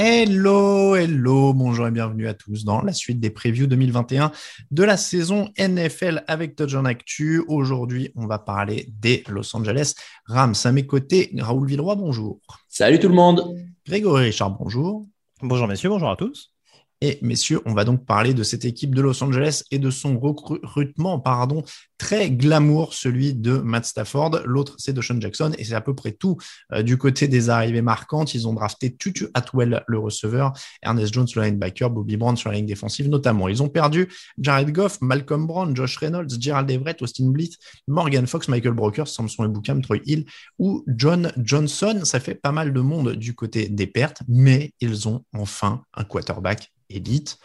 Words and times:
Hello, 0.00 0.94
hello, 0.94 1.52
bonjour 1.52 1.88
et 1.88 1.90
bienvenue 1.90 2.28
à 2.28 2.34
tous 2.34 2.64
dans 2.64 2.82
la 2.82 2.92
suite 2.92 3.18
des 3.18 3.30
previews 3.30 3.66
2021 3.66 4.30
de 4.70 4.84
la 4.84 4.96
saison 4.96 5.50
NFL 5.58 6.22
avec 6.28 6.54
Touchdown 6.54 6.86
Actu. 6.86 7.42
Aujourd'hui, 7.48 8.12
on 8.14 8.28
va 8.28 8.38
parler 8.38 8.88
des 9.00 9.24
Los 9.26 9.56
Angeles 9.56 9.94
Rams. 10.26 10.54
À 10.62 10.70
mes 10.70 10.86
côtés, 10.86 11.32
Raoul 11.36 11.66
Villeroy, 11.66 11.96
bonjour. 11.96 12.38
Salut 12.68 13.00
tout 13.00 13.08
le 13.08 13.16
monde. 13.16 13.56
Grégory 13.84 14.26
Richard, 14.26 14.56
bonjour. 14.56 15.04
Bonjour 15.42 15.66
messieurs, 15.66 15.88
bonjour 15.88 16.10
à 16.10 16.14
tous. 16.14 16.54
Et 17.00 17.18
messieurs, 17.20 17.60
on 17.66 17.74
va 17.74 17.82
donc 17.82 18.06
parler 18.06 18.34
de 18.34 18.44
cette 18.44 18.64
équipe 18.64 18.94
de 18.94 19.02
Los 19.02 19.20
Angeles 19.24 19.64
et 19.72 19.80
de 19.80 19.90
son 19.90 20.16
recrutement, 20.20 21.18
pardon, 21.18 21.64
très 21.98 22.30
glamour, 22.30 22.94
celui 22.94 23.34
de 23.34 23.58
Matt 23.58 23.84
Stafford. 23.84 24.40
L'autre, 24.44 24.76
c'est 24.78 24.92
de 24.92 25.02
Sean 25.02 25.20
Jackson. 25.20 25.52
Et 25.58 25.64
c'est 25.64 25.74
à 25.74 25.80
peu 25.80 25.94
près 25.94 26.12
tout 26.12 26.38
euh, 26.72 26.82
du 26.82 26.96
côté 26.96 27.28
des 27.28 27.50
arrivées 27.50 27.82
marquantes. 27.82 28.34
Ils 28.34 28.46
ont 28.48 28.54
drafté 28.54 28.94
Tutu 28.94 29.26
Atwell, 29.34 29.84
le 29.86 29.98
receveur, 29.98 30.52
Ernest 30.82 31.12
Jones, 31.12 31.26
le 31.34 31.42
linebacker, 31.42 31.90
Bobby 31.90 32.16
Brown 32.16 32.36
sur 32.36 32.50
la 32.50 32.56
ligne 32.56 32.66
défensive 32.66 33.08
notamment. 33.08 33.48
Ils 33.48 33.62
ont 33.62 33.68
perdu 33.68 34.08
Jared 34.38 34.72
Goff, 34.72 34.98
Malcolm 35.00 35.46
Brown, 35.46 35.74
Josh 35.74 35.96
Reynolds, 35.98 36.40
Gerald 36.40 36.70
Everett, 36.70 37.02
Austin 37.02 37.30
Blitt, 37.30 37.58
Morgan 37.88 38.26
Fox, 38.26 38.48
Michael 38.48 38.74
Brokers, 38.74 39.08
Samson 39.08 39.44
Ebukam, 39.44 39.82
Troy 39.82 40.00
Hill 40.06 40.24
ou 40.58 40.84
John 40.86 41.32
Johnson. 41.36 42.00
Ça 42.04 42.20
fait 42.20 42.36
pas 42.36 42.52
mal 42.52 42.72
de 42.72 42.80
monde 42.80 43.14
du 43.14 43.34
côté 43.34 43.68
des 43.68 43.86
pertes, 43.86 44.22
mais 44.28 44.72
ils 44.80 45.08
ont 45.08 45.24
enfin 45.34 45.82
un 45.94 46.04
quarterback 46.04 46.72
élite. 46.88 47.38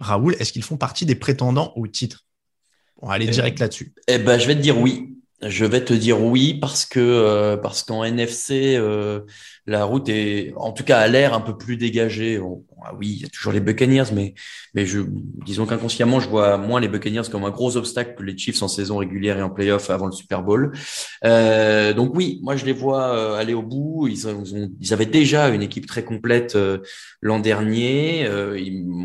Raoul, 0.00 0.34
est-ce 0.38 0.52
qu'ils 0.52 0.64
font 0.64 0.76
partie 0.76 1.06
des 1.06 1.14
prétendants 1.14 1.72
au 1.76 1.86
titre? 1.86 2.24
On 3.02 3.08
va 3.08 3.14
aller 3.14 3.26
direct 3.26 3.58
là-dessus. 3.58 3.92
Eh 4.08 4.18
ben, 4.18 4.38
je 4.38 4.46
vais 4.46 4.54
te 4.54 4.60
dire 4.60 4.78
oui. 4.78 5.08
Je 5.44 5.64
vais 5.64 5.84
te 5.84 5.92
dire 5.92 6.22
oui 6.22 6.54
parce 6.54 6.86
que 6.86 7.00
euh, 7.00 7.56
parce 7.56 7.82
qu'en 7.82 8.04
NFC, 8.04 8.76
euh, 8.76 9.22
la 9.66 9.84
route 9.84 10.08
est, 10.08 10.52
en 10.56 10.72
tout 10.72 10.84
cas, 10.84 10.98
à 10.98 11.08
l'air 11.08 11.34
un 11.34 11.40
peu 11.40 11.56
plus 11.56 11.76
dégagée. 11.76 12.40
ah 12.84 12.92
oui, 12.98 13.08
il 13.16 13.22
y 13.22 13.24
a 13.24 13.28
toujours 13.28 13.52
les 13.52 13.60
Buccaneers, 13.60 14.12
mais 14.12 14.34
mais 14.74 14.86
je, 14.86 15.00
disons 15.44 15.66
qu'inconsciemment, 15.66 16.18
je 16.18 16.28
vois 16.28 16.56
moins 16.56 16.80
les 16.80 16.88
Buccaneers 16.88 17.28
comme 17.30 17.44
un 17.44 17.50
gros 17.50 17.76
obstacle 17.76 18.14
que 18.16 18.22
les 18.22 18.36
Chiefs 18.38 18.62
en 18.62 18.68
saison 18.68 18.96
régulière 18.96 19.38
et 19.38 19.42
en 19.42 19.50
playoff 19.50 19.90
avant 19.90 20.06
le 20.06 20.12
Super 20.12 20.42
Bowl. 20.42 20.72
Euh, 21.24 21.92
donc 21.92 22.12
oui, 22.14 22.40
moi 22.42 22.56
je 22.56 22.64
les 22.64 22.72
vois 22.72 23.14
euh, 23.14 23.34
aller 23.34 23.52
au 23.52 23.62
bout. 23.62 24.08
Ils, 24.08 24.26
ont, 24.28 24.42
ils 24.80 24.92
avaient 24.94 25.06
déjà 25.06 25.48
une 25.48 25.62
équipe 25.62 25.86
très 25.86 26.04
complète 26.04 26.56
euh, 26.56 26.78
l'an 27.20 27.38
dernier. 27.38 28.24
Euh, 28.26 28.58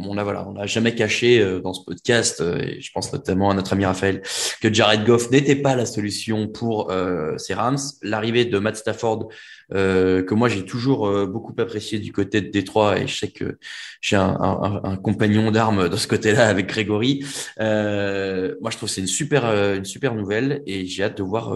on 0.06 0.18
a 0.18 0.24
voilà, 0.24 0.48
on 0.48 0.54
n'a 0.54 0.66
jamais 0.66 0.96
caché 0.96 1.42
euh, 1.42 1.60
dans 1.60 1.74
ce 1.74 1.84
podcast, 1.84 2.42
et 2.42 2.80
je 2.80 2.92
pense 2.94 3.12
notamment 3.12 3.50
à 3.50 3.54
notre 3.54 3.74
ami 3.74 3.86
Raphaël, 3.86 4.22
que 4.62 4.74
Jared 4.74 5.06
Goff 5.06 5.32
n'était 5.32 5.56
pas 5.56 5.76
la 5.76 5.86
solution 5.86 6.48
pour 6.48 6.92
ces 7.38 7.54
Rams. 7.54 7.78
L'arrivée 8.02 8.46
de 8.46 8.60
Matt 8.60 8.78
Stafford 8.78 9.30
euh, 9.74 10.24
que 10.24 10.34
moi 10.34 10.50
j'ai 10.50 10.66
toujours 10.66 11.08
euh, 11.08 11.26
beaucoup 11.26 11.54
apprécié 11.58 12.00
du 12.00 12.12
côté 12.12 12.42
de 12.42 12.50
Détroit 12.50 13.00
et 13.00 13.08
je 13.08 13.18
sais 13.18 13.28
que 13.32 13.58
j'ai 14.02 14.16
un, 14.16 14.38
un, 14.40 14.82
un, 14.84 14.96
compagnon 14.98 15.52
d'armes 15.52 15.90
de 15.90 15.96
ce 15.98 16.08
côté-là 16.08 16.48
avec 16.48 16.68
Grégory. 16.68 17.26
Euh, 17.60 18.56
moi 18.62 18.72
je 18.72 18.78
trouve 18.78 18.90
c'est 18.90 19.02
une 19.02 19.08
super 19.08 19.46
euh, 19.46 19.76
une 19.78 19.86
super 19.86 20.16
nouvelle 20.16 20.64
et 20.66 20.86
j'ai 20.86 21.04
hâte 21.04 21.18
de 21.18 21.24
voir 21.24 21.54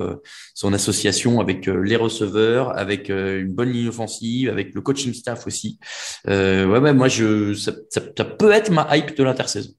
son 0.54 0.74
association 0.74 1.40
avec 1.40 1.66
les 1.68 1.96
receveurs, 1.96 2.78
avec 2.78 3.10
une 3.10 3.54
bonne 3.54 3.72
ligne 3.72 3.90
offensive, 3.90 4.50
avec 4.50 4.74
le 4.74 4.82
coaching 4.82 5.14
staff 5.14 5.48
aussi. 5.48 5.80
ouais 6.28 6.66
ouais 6.66 6.94
moi 6.94 7.08
je 7.08 7.54
ça, 7.54 7.72
ça, 7.90 8.02
ça 8.18 8.26
peut 8.26 8.52
être 8.52 8.72
ma 8.72 8.88
hype 8.96 9.16
de 9.18 9.24
l'intersaison. 9.24 9.70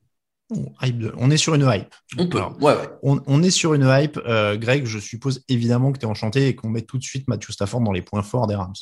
On 0.50 1.30
est 1.30 1.36
sur 1.36 1.54
une 1.54 1.62
hype. 1.66 1.94
On 2.18 2.28
peut. 2.28 2.40
ouais, 2.60 2.74
On, 3.02 3.42
est 3.42 3.50
sur 3.50 3.74
une 3.74 3.86
hype. 3.88 4.18
Euh, 4.26 4.56
Greg, 4.56 4.84
je 4.84 4.98
suppose 4.98 5.42
évidemment 5.48 5.92
que 5.92 5.98
tu 5.98 6.06
es 6.06 6.08
enchanté 6.08 6.48
et 6.48 6.54
qu'on 6.54 6.68
met 6.68 6.82
tout 6.82 6.98
de 6.98 7.02
suite 7.02 7.28
Matthew 7.28 7.52
Stafford 7.52 7.80
dans 7.80 7.92
les 7.92 8.02
points 8.02 8.22
forts 8.22 8.46
des 8.46 8.54
Rams. 8.54 8.74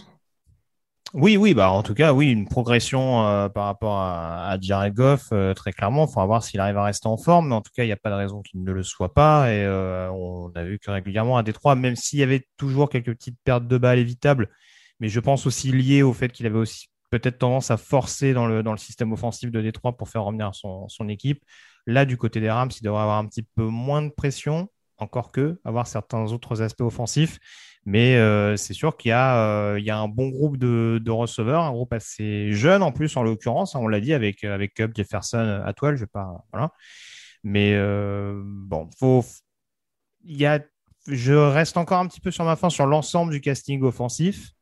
Oui, 1.13 1.37
oui, 1.37 1.55
bah 1.55 1.73
en 1.73 1.83
tout 1.83 1.95
cas, 1.95 2.13
oui, 2.13 2.31
une 2.31 2.47
progression 2.47 3.27
euh, 3.27 3.49
par 3.49 3.65
rapport 3.65 3.99
à, 3.99 4.57
Jared 4.61 4.95
Goff, 4.95 5.29
euh, 5.33 5.55
très 5.55 5.73
clairement. 5.73 6.07
Il 6.07 6.09
faudra 6.09 6.27
voir 6.27 6.45
s'il 6.45 6.61
arrive 6.61 6.77
à 6.77 6.85
rester 6.85 7.09
en 7.09 7.17
forme, 7.17 7.49
mais 7.49 7.55
en 7.57 7.61
tout 7.61 7.73
cas, 7.75 7.83
il 7.83 7.87
n'y 7.87 7.93
a 7.93 7.97
pas 7.97 8.11
de 8.11 8.15
raison 8.15 8.43
qu'il 8.43 8.63
ne 8.63 8.73
le 8.73 8.83
soit 8.85 9.13
pas. 9.13 9.53
Et 9.53 9.67
on 9.69 10.53
a 10.55 10.63
vu 10.63 10.79
que 10.79 10.91
régulièrement 10.91 11.37
à 11.37 11.43
Détroit, 11.43 11.75
même 11.75 11.97
s'il 11.97 12.21
y 12.21 12.23
avait 12.23 12.47
toujours 12.57 12.89
quelques 12.89 13.15
petites 13.15 13.39
pertes 13.45 13.67
de 13.67 13.79
balles 13.79 13.99
évitables, 13.99 14.49
mais 15.01 15.09
je 15.09 15.19
pense 15.19 15.47
aussi 15.47 15.73
lié 15.73 16.03
au 16.03 16.13
fait 16.13 16.31
qu'il 16.31 16.47
avait 16.47 16.59
aussi 16.59 16.91
peut-être 17.11 17.39
tendance 17.39 17.71
à 17.71 17.77
forcer 17.77 18.33
dans 18.33 18.47
le, 18.47 18.63
dans 18.63 18.73
le 18.73 18.79
système 18.79 19.13
offensif 19.13 19.51
de 19.51 19.61
Détroit 19.61 19.97
pour 19.97 20.09
faire 20.09 20.25
revenir 20.25 20.55
son, 20.55 20.89
son 20.89 21.09
équipe. 21.09 21.45
Là, 21.87 22.05
du 22.05 22.17
côté 22.17 22.41
des 22.41 22.51
Rams, 22.51 22.71
il 22.79 22.85
devrait 22.85 23.03
avoir 23.03 23.19
un 23.19 23.27
petit 23.27 23.43
peu 23.43 23.65
moins 23.65 24.03
de 24.03 24.11
pression, 24.11 24.69
encore 24.99 25.33
que 25.33 25.61
avoir 25.65 25.87
certains 25.87 26.33
autres 26.33 26.63
aspects 26.63 26.83
offensifs. 26.83 27.39
Mais 27.87 28.17
euh, 28.17 28.57
c'est 28.57 28.75
sûr 28.75 28.97
qu'il 28.97 29.11
y, 29.11 29.15
euh, 29.15 29.81
y, 29.81 29.91
a 29.91 29.99
un 29.99 30.09
bon 30.09 30.29
groupe 30.29 30.59
de, 30.59 31.01
de, 31.03 31.11
receveurs, 31.11 31.63
un 31.63 31.73
groupe 31.73 31.93
assez 31.95 32.53
jeune 32.53 32.83
en 32.83 32.93
plus, 32.93 33.17
en 33.17 33.23
l'occurrence. 33.23 33.75
Hein, 33.75 33.81
on 33.83 33.89
l'a 33.89 34.01
dit 34.01 34.13
avec, 34.13 34.45
avec 34.45 34.75
Cup, 34.75 34.93
Jefferson, 34.95 35.63
Atwell. 35.65 35.97
Je 35.97 36.03
vais 36.03 36.07
pas, 36.07 36.45
voilà. 36.53 36.73
Mais 37.43 37.73
euh, 37.75 38.43
bon, 38.45 38.91
il 40.25 40.37
y 40.37 40.45
a, 40.45 40.61
je 41.07 41.33
reste 41.33 41.79
encore 41.79 41.99
un 41.99 42.07
petit 42.07 42.21
peu 42.21 42.31
sur 42.31 42.45
ma 42.45 42.57
fin 42.57 42.69
sur 42.69 42.87
l'ensemble 42.87 43.33
du 43.33 43.41
casting 43.41 43.83
offensif. 43.83 44.53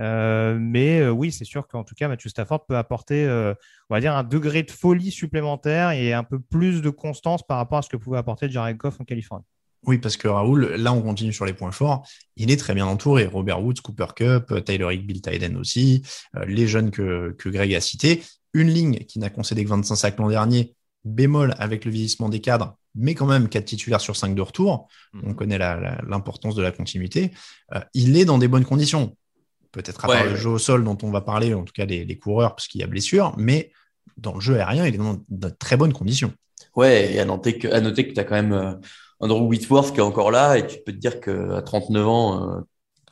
Euh, 0.00 0.56
mais 0.58 1.00
euh, 1.00 1.10
oui, 1.10 1.32
c'est 1.32 1.44
sûr 1.44 1.68
qu'en 1.68 1.84
tout 1.84 1.94
cas, 1.94 2.08
Matthew 2.08 2.28
Stafford 2.28 2.66
peut 2.66 2.76
apporter, 2.76 3.24
euh, 3.24 3.54
on 3.90 3.94
va 3.94 4.00
dire, 4.00 4.16
un 4.16 4.24
degré 4.24 4.62
de 4.62 4.70
folie 4.70 5.10
supplémentaire 5.10 5.90
et 5.90 6.12
un 6.12 6.24
peu 6.24 6.40
plus 6.40 6.82
de 6.82 6.90
constance 6.90 7.46
par 7.46 7.58
rapport 7.58 7.78
à 7.78 7.82
ce 7.82 7.88
que 7.88 7.96
pouvait 7.96 8.18
apporter 8.18 8.50
Jared 8.50 8.76
Goff 8.76 9.00
en 9.00 9.04
Californie. 9.04 9.44
Oui, 9.84 9.98
parce 9.98 10.16
que 10.16 10.28
Raoul, 10.28 10.74
là, 10.76 10.92
on 10.92 11.02
continue 11.02 11.32
sur 11.32 11.44
les 11.44 11.54
points 11.54 11.72
forts. 11.72 12.06
Il 12.36 12.52
est 12.52 12.56
très 12.56 12.72
bien 12.72 12.86
entouré. 12.86 13.26
Robert 13.26 13.62
Woods, 13.62 13.80
Cooper 13.82 14.06
Cup, 14.14 14.64
Tyler 14.64 14.94
Hick, 14.94 15.06
Bill 15.06 15.20
Tyden 15.20 15.56
aussi, 15.56 16.02
les 16.46 16.68
jeunes 16.68 16.92
que, 16.92 17.34
que 17.36 17.48
Greg 17.48 17.74
a 17.74 17.80
cités. 17.80 18.22
Une 18.54 18.68
ligne 18.68 18.98
qui 19.00 19.18
n'a 19.18 19.28
concédé 19.28 19.64
que 19.64 19.70
25 19.70 19.96
sacs 19.96 20.18
l'an 20.18 20.28
dernier, 20.28 20.76
bémol 21.04 21.56
avec 21.58 21.84
le 21.84 21.90
vieillissement 21.90 22.28
des 22.28 22.40
cadres, 22.40 22.76
mais 22.94 23.16
quand 23.16 23.26
même 23.26 23.48
4 23.48 23.64
titulaires 23.64 24.00
sur 24.00 24.14
5 24.14 24.36
de 24.36 24.42
retour. 24.42 24.86
On 25.20 25.30
mhm. 25.30 25.34
connaît 25.34 25.58
l'importance 25.58 26.54
de 26.54 26.62
la 26.62 26.70
continuité. 26.70 27.32
il 27.92 28.16
est 28.16 28.24
dans 28.24 28.38
des 28.38 28.46
bonnes 28.46 28.64
conditions 28.64 29.16
peut-être 29.72 30.04
à 30.04 30.08
part 30.08 30.24
le 30.24 30.36
jeu 30.36 30.50
au 30.50 30.58
sol 30.58 30.84
dont 30.84 30.98
on 31.02 31.10
va 31.10 31.20
parler, 31.20 31.54
en 31.54 31.64
tout 31.64 31.72
cas 31.72 31.86
les, 31.86 32.18
coureurs, 32.18 32.54
parce 32.54 32.68
qu'il 32.68 32.80
y 32.80 32.84
a 32.84 32.86
blessure, 32.86 33.34
mais 33.36 33.72
dans 34.16 34.34
le 34.34 34.40
jeu 34.40 34.56
aérien, 34.56 34.86
il 34.86 34.94
est 34.94 34.98
dans 34.98 35.18
de 35.28 35.48
très 35.48 35.76
bonnes 35.76 35.92
conditions. 35.92 36.32
Ouais, 36.76 37.14
et 37.14 37.20
à 37.20 37.24
noter 37.24 37.58
que, 37.58 37.68
à 37.68 37.80
noter 37.80 38.06
que 38.06 38.14
tu 38.14 38.20
as 38.20 38.24
quand 38.24 38.34
même 38.34 38.52
euh, 38.52 38.72
Andrew 39.20 39.46
Whitworth 39.46 39.92
qui 39.92 39.98
est 39.98 40.02
encore 40.02 40.30
là, 40.30 40.56
et 40.56 40.66
tu 40.66 40.78
peux 40.84 40.92
te 40.92 40.98
dire 40.98 41.20
qu'à 41.20 41.62
39 41.62 42.08
ans, 42.08 42.50
euh, 42.50 42.60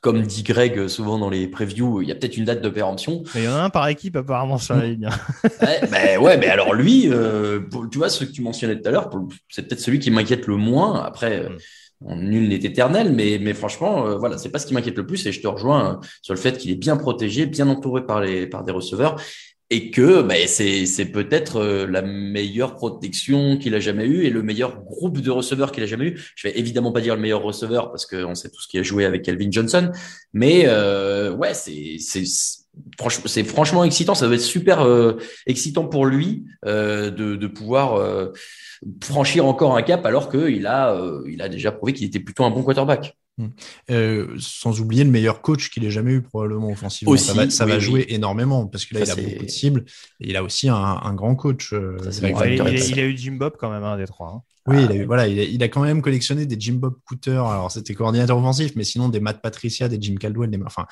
comme 0.00 0.22
dit 0.22 0.42
Greg 0.42 0.88
souvent 0.88 1.18
dans 1.18 1.28
les 1.28 1.46
previews, 1.48 2.00
il 2.00 2.08
y 2.08 2.12
a 2.12 2.14
peut-être 2.14 2.36
une 2.36 2.46
date 2.46 2.62
de 2.62 2.68
péremption. 2.68 3.22
Il 3.34 3.44
y 3.44 3.48
en 3.48 3.54
a 3.54 3.62
un 3.62 3.70
par 3.70 3.88
équipe 3.88 4.16
apparemment 4.16 4.56
sur 4.56 4.76
la 4.76 4.86
ligne. 4.86 5.08
ouais, 5.44 5.80
mais 5.90 6.16
ouais, 6.16 6.38
mais 6.38 6.48
alors 6.48 6.72
lui, 6.72 7.08
euh, 7.10 7.60
tu 7.90 7.98
vois, 7.98 8.08
ce 8.08 8.24
que 8.24 8.32
tu 8.32 8.40
mentionnais 8.40 8.80
tout 8.80 8.88
à 8.88 8.92
l'heure, 8.92 9.10
c'est 9.48 9.66
peut-être 9.66 9.80
celui 9.80 9.98
qui 9.98 10.10
m'inquiète 10.10 10.46
le 10.46 10.56
moins. 10.56 11.02
Après, 11.02 11.48
mm 11.48 11.58
nul 12.00 12.49
n'est 12.49 12.56
éternel, 12.56 13.12
mais, 13.12 13.38
mais 13.41 13.55
franchement, 13.55 14.06
euh, 14.06 14.17
voilà, 14.17 14.38
c'est 14.38 14.49
pas 14.50 14.58
ce 14.58 14.67
qui 14.67 14.75
m'inquiète 14.75 14.97
le 14.97 15.06
plus. 15.06 15.26
Et 15.26 15.32
je 15.32 15.41
te 15.41 15.47
rejoins 15.47 15.94
euh, 15.94 16.06
sur 16.23 16.35
le 16.35 16.41
fait 16.41 16.56
qu'il 16.58 16.70
est 16.70 16.76
bien 16.76 16.97
protégé, 16.97 17.47
bien 17.47 17.69
entouré 17.69 18.06
par 18.06 18.20
les 18.20 18.47
par 18.47 18.64
des 18.64 18.73
receveurs. 18.73 19.17
et 19.73 19.91
que 19.93 20.23
bah, 20.23 20.35
c'est 20.47 20.85
c'est 20.87 21.06
peut-être 21.06 21.56
euh, 21.56 21.87
la 21.87 22.02
meilleure 22.02 22.75
protection 22.75 23.56
qu'il 23.56 23.75
a 23.75 23.81
jamais 23.81 24.05
eue 24.06 24.25
et 24.25 24.31
le 24.31 24.43
meilleur 24.43 24.82
groupe 24.82 25.20
de 25.20 25.31
receveurs 25.31 25.70
qu'il 25.73 25.82
a 25.85 25.87
jamais 25.87 26.06
eu. 26.06 26.20
Je 26.35 26.49
vais 26.49 26.58
évidemment 26.58 26.93
pas 26.93 27.00
dire 27.00 27.14
le 27.14 27.20
meilleur 27.23 27.43
receveur 27.43 27.91
parce 27.91 28.06
qu'on 28.06 28.35
sait 28.35 28.50
tout 28.50 28.61
ce 28.61 28.69
qu'il 28.69 28.81
a 28.81 28.82
joué 28.82 29.05
avec 29.05 29.23
Calvin 29.23 29.50
Johnson, 29.50 29.91
mais 30.32 30.64
euh, 30.67 31.32
ouais, 31.37 31.55
c'est 31.55 31.99
c'est 33.26 33.44
franchement 33.44 33.84
excitant. 33.84 34.14
Ça 34.14 34.28
va 34.28 34.34
être 34.34 34.40
super 34.40 34.80
euh, 34.82 35.18
excitant 35.46 35.86
pour 35.86 36.06
lui 36.06 36.44
euh, 36.66 37.10
de 37.10 37.36
de 37.36 37.46
pouvoir 37.46 37.94
euh, 37.94 38.32
franchir 39.02 39.46
encore 39.46 39.76
un 39.76 39.82
cap 39.82 40.04
alors 40.06 40.30
qu'il 40.30 40.66
a 40.66 41.00
il 41.26 41.42
a 41.42 41.48
déjà 41.48 41.72
prouvé 41.72 41.92
qu'il 41.92 42.06
était 42.06 42.20
plutôt 42.20 42.44
un 42.44 42.50
bon 42.50 42.62
quarterback. 42.62 43.16
Euh, 43.90 44.36
sans 44.38 44.80
oublier 44.80 45.04
le 45.04 45.10
meilleur 45.10 45.40
coach 45.40 45.70
qu'il 45.70 45.84
ait 45.84 45.90
jamais 45.90 46.12
eu 46.12 46.22
probablement 46.22 46.70
offensivement. 46.70 47.16
ça 47.16 47.32
va, 47.32 47.48
ça 47.50 47.64
va 47.64 47.78
jouer 47.78 48.06
énormément 48.08 48.66
parce 48.66 48.84
que 48.84 48.94
là 48.94 49.00
il 49.04 49.10
a 49.10 49.16
beaucoup 49.16 49.44
de 49.44 49.50
cibles 49.50 49.84
et 50.20 50.30
il 50.30 50.36
a 50.36 50.42
aussi 50.42 50.68
un, 50.68 50.76
un 50.76 51.14
grand 51.14 51.34
coach. 51.34 51.72
Euh, 51.72 51.96
il, 52.22 52.90
il, 52.90 53.00
a 53.00 53.04
eu 53.04 53.16
Jim 53.16 53.32
Bob 53.32 53.54
quand 53.58 53.70
même 53.70 53.84
un 53.84 53.96
des 53.96 54.06
trois. 54.06 54.28
Hein. 54.28 54.42
Oui, 54.66 54.84
il 54.84 54.92
a, 54.92 54.94
eu, 54.94 55.04
voilà, 55.04 55.26
il 55.26 55.40
a, 55.40 55.42
il, 55.42 55.62
a, 55.62 55.68
quand 55.68 55.82
même 55.82 56.02
collectionné 56.02 56.44
des 56.44 56.56
Jim 56.58 56.74
Bob 56.74 56.96
Cooter. 57.06 57.32
Alors 57.32 57.70
c'était 57.70 57.94
coordinateur 57.94 58.36
offensif, 58.36 58.72
mais 58.76 58.84
sinon 58.84 59.08
des 59.08 59.20
Matt 59.20 59.40
Patricia, 59.40 59.88
des 59.88 59.96
Jim 60.00 60.16
Caldwell, 60.16 60.50
des, 60.50 60.60
enfin 60.64 60.86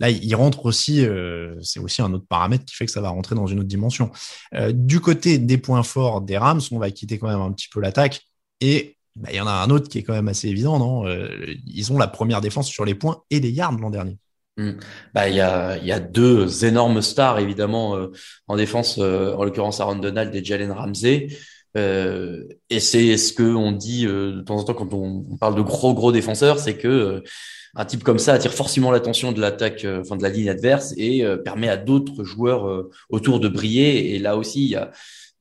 là 0.00 0.10
il 0.10 0.34
rentre 0.34 0.66
aussi. 0.66 1.04
Euh, 1.04 1.54
c'est 1.62 1.80
aussi 1.80 2.02
un 2.02 2.12
autre 2.12 2.26
paramètre 2.28 2.64
qui 2.64 2.74
fait 2.74 2.86
que 2.86 2.92
ça 2.92 3.00
va 3.00 3.10
rentrer 3.10 3.34
dans 3.34 3.46
une 3.46 3.60
autre 3.60 3.68
dimension. 3.68 4.10
Euh, 4.54 4.72
du 4.72 5.00
côté 5.00 5.38
des 5.38 5.58
points 5.58 5.82
forts 5.82 6.20
des 6.20 6.38
Rams, 6.38 6.60
on 6.70 6.78
va 6.78 6.90
quitter 6.90 7.18
quand 7.18 7.28
même 7.28 7.40
un 7.40 7.52
petit 7.52 7.68
peu 7.68 7.80
l'attaque 7.80 8.22
et 8.60 8.96
bah, 9.16 9.28
il 9.32 9.36
y 9.36 9.40
en 9.40 9.46
a 9.46 9.52
un 9.52 9.70
autre 9.70 9.88
qui 9.88 9.98
est 9.98 10.02
quand 10.02 10.12
même 10.12 10.28
assez 10.28 10.48
évident, 10.48 10.78
non? 10.78 11.06
Euh, 11.06 11.28
Ils 11.66 11.92
ont 11.92 11.98
la 11.98 12.08
première 12.08 12.40
défense 12.40 12.68
sur 12.68 12.84
les 12.84 12.94
points 12.94 13.22
et 13.30 13.40
les 13.40 13.50
yards 13.50 13.78
l'an 13.78 13.90
dernier. 13.90 14.18
Hmm. 14.56 14.72
Bah, 15.14 15.28
il 15.28 15.36
y 15.36 15.40
a, 15.40 16.00
deux 16.00 16.64
énormes 16.64 17.00
stars 17.00 17.38
évidemment 17.38 17.96
en 18.48 18.56
défense, 18.56 18.98
en 18.98 19.44
l'occurrence 19.44 19.80
Aaron 19.80 19.96
Donald 19.96 20.34
et 20.34 20.44
Jalen 20.44 20.72
Ramsey. 20.72 21.28
Et 22.70 22.80
c'est 22.80 23.16
ce 23.16 23.32
que 23.32 23.42
on 23.42 23.72
dit 23.72 24.06
de 24.06 24.40
temps 24.42 24.56
en 24.56 24.64
temps 24.64 24.74
quand 24.74 24.92
on, 24.92 25.36
parle 25.38 25.54
de 25.54 25.62
gros 25.62 25.94
gros 25.94 26.12
défenseurs, 26.12 26.58
c'est 26.58 26.76
que 26.76 27.22
un 27.74 27.84
type 27.84 28.02
comme 28.02 28.18
ça 28.18 28.32
attire 28.32 28.52
forcément 28.52 28.90
l'attention 28.90 29.32
de 29.32 29.40
l'attaque, 29.40 29.86
enfin 30.00 30.16
de 30.16 30.22
la 30.22 30.30
ligne 30.30 30.48
adverse 30.48 30.94
et 30.96 31.24
permet 31.44 31.68
à 31.68 31.76
d'autres 31.76 32.24
joueurs 32.24 32.86
autour 33.10 33.40
de 33.40 33.48
briller. 33.48 34.14
Et 34.14 34.18
là 34.18 34.36
aussi, 34.36 34.74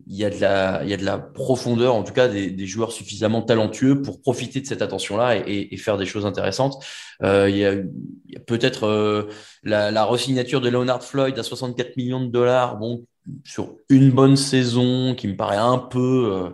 il 0.05 0.15
y 0.15 0.23
a 0.23 0.29
de 0.29 1.05
la, 1.05 1.17
profondeur, 1.17 1.95
en 1.95 2.03
tout 2.03 2.13
cas 2.13 2.27
des, 2.27 2.65
joueurs 2.65 2.91
suffisamment 2.91 3.41
talentueux 3.41 4.01
pour 4.01 4.21
profiter 4.21 4.61
de 4.61 4.65
cette 4.65 4.81
attention-là 4.81 5.35
et, 5.47 5.75
faire 5.77 5.97
des 5.97 6.05
choses 6.05 6.25
intéressantes. 6.25 6.83
Euh, 7.23 7.49
il 7.49 7.57
y 7.57 7.65
a, 7.65 8.39
peut-être 8.45 8.85
euh, 8.85 9.29
la, 9.63 9.91
la 9.91 10.05
resignature 10.05 10.61
de 10.61 10.69
Leonard 10.69 11.03
Floyd 11.03 11.37
à 11.37 11.43
64 11.43 11.97
millions 11.97 12.21
de 12.21 12.31
dollars, 12.31 12.77
bon, 12.77 13.05
sur 13.43 13.75
une 13.89 14.11
bonne 14.11 14.35
saison 14.35 15.15
qui 15.15 15.27
me 15.27 15.35
paraît 15.35 15.57
un 15.57 15.77
peu, 15.77 16.31
euh, 16.33 16.49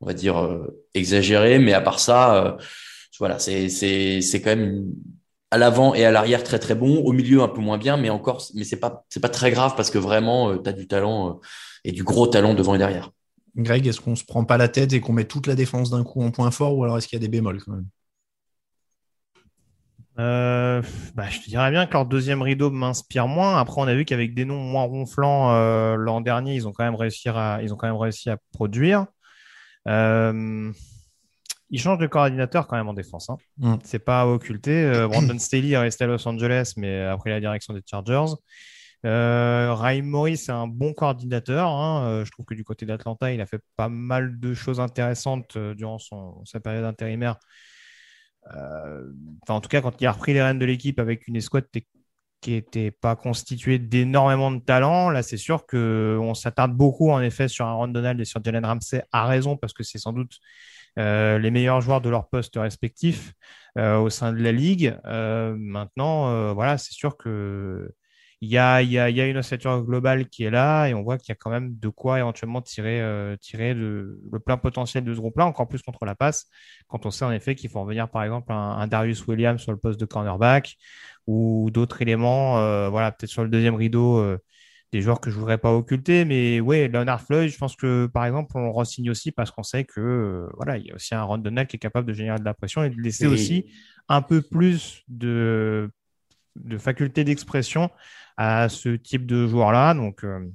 on 0.00 0.06
va 0.06 0.14
dire, 0.14 0.38
euh, 0.42 0.84
exagéré, 0.94 1.58
mais 1.58 1.72
à 1.72 1.80
part 1.80 1.98
ça, 1.98 2.56
voilà, 3.18 3.38
c'est, 3.38 3.68
c'est, 3.68 4.20
c'est 4.20 4.40
quand 4.42 4.56
même 4.56 4.86
à 5.50 5.58
l'avant 5.58 5.94
et 5.94 6.04
à 6.04 6.10
l'arrière 6.10 6.42
très 6.42 6.58
très 6.58 6.74
bon, 6.74 6.98
au 6.98 7.12
milieu 7.12 7.42
un 7.42 7.48
peu 7.48 7.60
moins 7.60 7.78
bien, 7.78 7.96
mais 7.96 8.10
encore, 8.10 8.42
mais 8.54 8.64
c'est 8.64 8.80
pas, 8.80 9.04
c'est 9.08 9.20
pas 9.20 9.28
très 9.28 9.50
grave 9.50 9.74
parce 9.76 9.90
que 9.90 9.98
vraiment, 9.98 10.58
tu 10.58 10.68
as 10.68 10.72
du 10.72 10.88
talent 10.88 11.40
et 11.84 11.92
du 11.92 12.02
gros 12.02 12.26
talent 12.26 12.54
devant 12.54 12.74
et 12.74 12.78
derrière. 12.78 13.12
Greg, 13.56 13.86
est-ce 13.86 14.00
qu'on 14.00 14.16
se 14.16 14.24
prend 14.24 14.44
pas 14.44 14.56
la 14.56 14.68
tête 14.68 14.92
et 14.92 15.00
qu'on 15.00 15.12
met 15.12 15.26
toute 15.26 15.46
la 15.46 15.54
défense 15.54 15.90
d'un 15.90 16.02
coup 16.02 16.22
en 16.22 16.30
point 16.30 16.50
fort 16.50 16.76
ou 16.76 16.82
alors 16.82 16.98
est-ce 16.98 17.06
qu'il 17.06 17.16
y 17.16 17.22
a 17.22 17.24
des 17.24 17.28
bémols 17.28 17.62
quand 17.62 17.72
même? 17.72 17.86
Euh, 20.18 20.80
bah, 21.14 21.28
je 21.28 21.40
te 21.40 21.48
dirais 21.48 21.70
bien 21.70 21.86
que 21.86 21.92
leur 21.92 22.06
deuxième 22.06 22.42
rideau 22.42 22.70
m'inspire 22.70 23.26
moins. 23.26 23.58
Après, 23.58 23.80
on 23.80 23.86
a 23.86 23.94
vu 23.94 24.04
qu'avec 24.04 24.34
des 24.34 24.44
noms 24.44 24.60
moins 24.60 24.84
ronflants 24.84 25.52
euh, 25.52 25.96
l'an 25.96 26.20
dernier, 26.20 26.54
ils 26.54 26.68
ont 26.68 26.72
quand 26.72 26.84
même 26.84 26.94
réussi 26.94 27.28
à, 27.28 27.60
ils 27.62 27.72
ont 27.72 27.76
quand 27.76 27.88
même 27.88 27.96
réussi 27.96 28.30
à 28.30 28.38
produire. 28.52 29.06
Euh, 29.88 30.72
ils 31.70 31.80
changent 31.80 31.98
de 31.98 32.06
coordinateur 32.06 32.68
quand 32.68 32.76
même 32.76 32.88
en 32.88 32.94
défense. 32.94 33.28
Hein. 33.28 33.38
Mm. 33.58 33.74
C'est 33.82 33.98
pas 33.98 34.22
à 34.22 34.26
occulter. 34.26 35.06
Brandon 35.08 35.38
Staley 35.38 35.70
est 35.70 35.78
resté 35.78 36.04
à 36.04 36.06
Los 36.06 36.26
Angeles, 36.28 36.74
mais 36.76 37.02
après 37.02 37.30
la 37.30 37.40
direction 37.40 37.74
des 37.74 37.82
Chargers. 37.84 38.34
Euh, 39.04 39.74
Raheem 39.74 40.06
Morris, 40.06 40.38
c'est 40.38 40.52
un 40.52 40.68
bon 40.68 40.94
coordinateur. 40.94 41.68
Hein. 41.68 42.22
Je 42.24 42.30
trouve 42.30 42.46
que 42.46 42.54
du 42.54 42.64
côté 42.64 42.86
d'Atlanta, 42.86 43.32
il 43.32 43.40
a 43.40 43.46
fait 43.46 43.60
pas 43.76 43.88
mal 43.88 44.38
de 44.38 44.54
choses 44.54 44.78
intéressantes 44.78 45.58
durant 45.58 45.98
son, 45.98 46.42
sa 46.44 46.60
période 46.60 46.84
intérimaire. 46.84 47.36
Euh, 48.54 49.10
enfin, 49.42 49.54
en 49.54 49.60
tout 49.60 49.68
cas, 49.68 49.80
quand 49.80 50.00
il 50.00 50.06
a 50.06 50.12
repris 50.12 50.34
les 50.34 50.42
rênes 50.42 50.58
de 50.58 50.64
l'équipe 50.64 50.98
avec 50.98 51.28
une 51.28 51.36
escouade 51.36 51.66
qui 52.40 52.50
n'était 52.50 52.90
pas 52.90 53.16
constituée 53.16 53.78
d'énormément 53.78 54.50
de 54.50 54.60
talent, 54.60 55.10
là, 55.10 55.22
c'est 55.22 55.36
sûr 55.36 55.66
qu'on 55.66 56.34
s'attarde 56.34 56.72
beaucoup, 56.76 57.10
en 57.10 57.20
effet, 57.20 57.48
sur 57.48 57.66
Aaron 57.66 57.88
Donald 57.88 58.20
et 58.20 58.24
sur 58.24 58.42
Jalen 58.44 58.64
Ramsey, 58.64 59.02
à 59.12 59.26
raison, 59.26 59.56
parce 59.56 59.72
que 59.72 59.82
c'est 59.82 59.98
sans 59.98 60.12
doute 60.12 60.38
euh, 60.98 61.38
les 61.38 61.50
meilleurs 61.50 61.80
joueurs 61.80 62.00
de 62.00 62.10
leur 62.10 62.28
poste 62.28 62.56
respectif 62.56 63.32
euh, 63.78 63.96
au 63.96 64.10
sein 64.10 64.32
de 64.32 64.42
la 64.42 64.52
ligue. 64.52 64.96
maintenant, 65.04 66.52
voilà, 66.54 66.78
c'est 66.78 66.92
sûr 66.92 67.16
que 67.16 67.90
il 68.44 68.50
y 68.50 68.58
a, 68.58 68.82
y, 68.82 68.98
a, 68.98 69.08
y 69.08 69.20
a, 69.22 69.26
une 69.26 69.38
ossature 69.38 69.82
globale 69.82 70.28
qui 70.28 70.44
est 70.44 70.50
là 70.50 70.86
et 70.86 70.94
on 70.94 71.02
voit 71.02 71.16
qu'il 71.16 71.30
y 71.30 71.32
a 71.32 71.34
quand 71.34 71.50
même 71.50 71.74
de 71.78 71.88
quoi 71.88 72.18
éventuellement 72.18 72.60
tirer, 72.60 73.00
euh, 73.00 73.36
tirer 73.36 73.72
le 73.72 74.20
plein 74.44 74.58
potentiel 74.58 75.02
de 75.02 75.14
ce 75.14 75.18
groupe-là, 75.18 75.46
encore 75.46 75.66
plus 75.66 75.80
contre 75.80 76.04
la 76.04 76.14
passe, 76.14 76.46
quand 76.86 77.06
on 77.06 77.10
sait 77.10 77.24
en 77.24 77.32
effet 77.32 77.54
qu'il 77.54 77.70
faut 77.70 77.80
revenir 77.80 78.10
par 78.10 78.22
exemple 78.22 78.52
un, 78.52 78.86
Darius 78.86 79.26
Williams 79.26 79.60
sur 79.60 79.72
le 79.72 79.78
poste 79.78 79.98
de 79.98 80.04
cornerback 80.04 80.76
ou 81.26 81.70
d'autres 81.72 82.02
éléments, 82.02 82.58
euh, 82.58 82.90
voilà, 82.90 83.12
peut-être 83.12 83.30
sur 83.30 83.42
le 83.42 83.48
deuxième 83.48 83.76
rideau, 83.76 84.18
euh, 84.18 84.38
des 84.92 85.00
joueurs 85.00 85.20
que 85.20 85.30
je 85.30 85.38
voudrais 85.38 85.58
pas 85.58 85.72
occulter, 85.72 86.26
mais 86.26 86.60
ouais, 86.60 86.86
Leonard 86.88 87.22
Floyd, 87.22 87.50
je 87.50 87.56
pense 87.56 87.76
que 87.76 88.06
par 88.06 88.26
exemple, 88.26 88.52
on 88.56 88.70
re-signe 88.72 89.10
aussi 89.10 89.32
parce 89.32 89.50
qu'on 89.50 89.62
sait 89.62 89.84
que 89.84 90.48
voilà, 90.56 90.76
il 90.76 90.86
y 90.86 90.92
a 90.92 90.94
aussi 90.94 91.14
un 91.14 91.22
Ron 91.22 91.38
Donald 91.38 91.66
qui 91.66 91.76
est 91.76 91.80
capable 91.80 92.06
de 92.06 92.12
générer 92.12 92.38
de 92.38 92.44
la 92.44 92.54
pression 92.54 92.84
et 92.84 92.90
de 92.90 93.00
laisser 93.00 93.26
aussi 93.26 93.72
un 94.08 94.22
peu 94.22 94.42
plus 94.42 95.02
de, 95.08 95.90
de 96.56 96.78
faculté 96.78 97.24
d'expression 97.24 97.90
à 98.36 98.68
ce 98.68 98.90
type 98.90 99.26
de 99.26 99.46
joueur-là. 99.46 99.94
Donc 99.94 100.24
euh, 100.24 100.48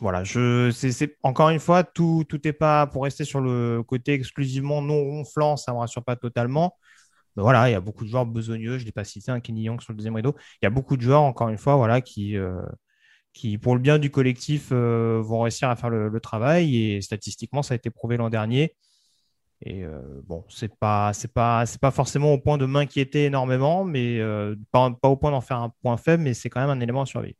voilà, 0.00 0.24
je 0.24 0.70
c'est 0.72 1.16
encore 1.22 1.50
une 1.50 1.60
fois 1.60 1.84
tout 1.84 2.24
tout 2.28 2.46
est 2.46 2.52
pas 2.52 2.86
pour 2.86 3.04
rester 3.04 3.24
sur 3.24 3.40
le 3.40 3.82
côté 3.82 4.12
exclusivement 4.14 4.82
non 4.82 5.02
ronflant, 5.02 5.56
ça 5.56 5.72
me 5.72 5.78
rassure 5.78 6.04
pas 6.04 6.16
totalement. 6.16 6.76
Mais 7.36 7.42
voilà, 7.42 7.68
il 7.68 7.72
y 7.72 7.74
a 7.74 7.80
beaucoup 7.80 8.04
de 8.04 8.10
joueurs 8.10 8.26
besogneux. 8.26 8.78
Je 8.78 8.84
l'ai 8.84 8.92
pas 8.92 9.04
cité, 9.04 9.30
un 9.30 9.40
Kenny 9.40 9.62
Young 9.62 9.80
sur 9.80 9.92
le 9.92 9.96
deuxième 9.96 10.16
rideau. 10.16 10.34
Il 10.62 10.66
y 10.66 10.68
a 10.68 10.70
beaucoup 10.70 10.96
de 10.96 11.02
joueurs 11.02 11.22
encore 11.22 11.48
une 11.48 11.58
fois, 11.58 11.76
voilà, 11.76 12.00
qui 12.00 12.36
euh, 12.36 12.62
qui 13.32 13.58
pour 13.58 13.74
le 13.74 13.80
bien 13.80 13.98
du 13.98 14.10
collectif 14.10 14.70
euh, 14.72 15.20
vont 15.24 15.42
réussir 15.42 15.70
à 15.70 15.76
faire 15.76 15.90
le, 15.90 16.08
le, 16.08 16.20
travail 16.20 16.76
et 16.76 17.00
statistiquement 17.02 17.62
ça 17.62 17.74
a 17.74 17.76
été 17.76 17.90
prouvé 17.90 18.16
l'an 18.16 18.30
dernier. 18.30 18.74
Et 19.62 19.84
euh, 19.84 20.00
bon, 20.26 20.44
c'est 20.48 20.74
pas, 20.74 21.12
pas, 21.34 21.64
pas 21.80 21.90
forcément 21.90 22.32
au 22.32 22.38
point 22.38 22.58
de 22.58 22.66
m'inquiéter 22.66 23.24
énormément, 23.24 23.84
mais 23.84 24.20
euh, 24.20 24.54
pas, 24.70 24.90
pas, 24.90 25.08
au 25.08 25.16
point 25.16 25.30
d'en 25.30 25.40
faire 25.40 25.58
un 25.58 25.72
point 25.82 25.96
faible, 25.96 26.22
mais 26.22 26.34
c'est 26.34 26.48
quand 26.48 26.60
même 26.60 26.70
un 26.70 26.80
élément 26.80 27.02
à 27.02 27.06
surveiller. 27.06 27.36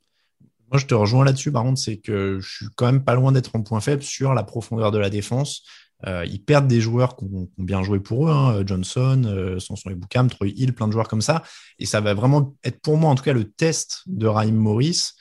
Moi, 0.71 0.79
je 0.79 0.87
te 0.87 0.95
rejoins 0.95 1.25
là-dessus. 1.25 1.53
Par 1.53 1.63
contre, 1.63 1.81
c'est 1.81 1.99
que 1.99 2.41
je 2.41 2.57
suis 2.57 2.67
quand 2.77 2.87
même 2.87 3.05
pas 3.05 3.15
loin 3.15 3.33
d'être 3.33 3.55
en 3.55 3.63
point 3.63 3.81
faible 3.81 4.03
sur 4.03 4.35
la 4.35 4.43
profondeur 4.43 4.91
de 4.91 4.99
la 4.99 5.11
défense. 5.11 5.63
Euh, 6.07 6.25
ils 6.27 6.43
perdent 6.43 6.69
des 6.69 6.81
joueurs 6.81 7.17
qui 7.17 7.25
ont, 7.25 7.49
bien 7.57 7.83
joué 7.83 8.01
pour 8.01 8.29
eux, 8.29 8.31
hein, 8.31 8.63
Johnson, 8.67 9.57
Sanson 9.59 9.91
et 9.91 9.95
Boukham, 9.95 10.29
Troy 10.29 10.49
Hill, 10.49 10.75
plein 10.75 10.89
de 10.89 10.93
joueurs 10.93 11.09
comme 11.09 11.23
ça. 11.23 11.43
Et 11.79 11.87
ça 11.87 12.01
va 12.01 12.15
vraiment 12.15 12.55
être 12.65 12.81
pour 12.81 12.97
moi, 12.97 13.11
en 13.11 13.15
tout 13.15 13.25
cas, 13.25 13.33
le 13.33 13.51
test 13.51 14.03
de 14.07 14.27
Raheem 14.27 14.57
Morris 14.57 15.13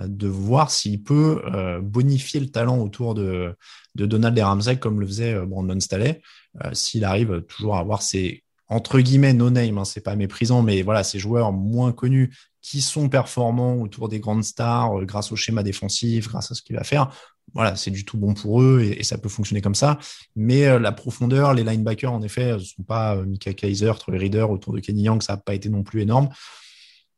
de 0.00 0.26
voir 0.26 0.70
s'il 0.70 1.02
peut 1.02 1.42
bonifier 1.82 2.40
le 2.40 2.48
talent 2.48 2.78
autour 2.78 3.14
de, 3.14 3.56
Donald 3.94 4.36
et 4.36 4.42
Ramsey 4.42 4.78
comme 4.78 5.00
le 5.00 5.06
faisait 5.06 5.38
Brandon 5.46 5.78
Staley. 5.80 6.20
Euh, 6.64 6.70
s'il 6.72 7.04
arrive 7.04 7.42
toujours 7.42 7.76
à 7.76 7.80
avoir 7.80 8.02
ces 8.02 8.42
entre 8.68 8.98
guillemets 8.98 9.32
no 9.32 9.48
name, 9.48 9.78
hein, 9.78 9.84
c'est 9.84 10.00
pas 10.00 10.16
méprisant, 10.16 10.60
mais 10.62 10.82
voilà, 10.82 11.04
ces 11.04 11.20
joueurs 11.20 11.52
moins 11.52 11.92
connus 11.92 12.36
qui 12.62 12.80
sont 12.80 13.08
performants 13.08 13.76
autour 13.76 14.08
des 14.08 14.18
grandes 14.18 14.42
stars 14.42 14.98
euh, 14.98 15.04
grâce 15.04 15.30
au 15.30 15.36
schéma 15.36 15.62
défensif, 15.62 16.28
grâce 16.28 16.50
à 16.50 16.54
ce 16.54 16.62
qu'il 16.62 16.74
va 16.74 16.82
faire. 16.82 17.12
Voilà, 17.54 17.76
c'est 17.76 17.92
du 17.92 18.04
tout 18.04 18.18
bon 18.18 18.34
pour 18.34 18.60
eux 18.60 18.80
et, 18.82 19.04
ça 19.04 19.18
peut 19.18 19.28
fonctionner 19.28 19.60
comme 19.60 19.76
ça. 19.76 19.98
Mais 20.34 20.66
euh, 20.66 20.80
la 20.80 20.90
profondeur, 20.90 21.54
les 21.54 21.62
linebackers, 21.62 22.12
en 22.12 22.22
effet, 22.22 22.54
ne 22.54 22.58
sont 22.58 22.82
pas 22.82 23.14
Mika 23.22 23.54
Kaiser, 23.54 23.92
Troy 24.00 24.18
Reader 24.18 24.46
autour 24.50 24.72
de 24.72 24.80
Kenny 24.80 25.04
Young, 25.04 25.22
ça 25.22 25.34
n'a 25.34 25.36
pas 25.36 25.54
été 25.54 25.68
non 25.68 25.84
plus 25.84 26.02
énorme. 26.02 26.28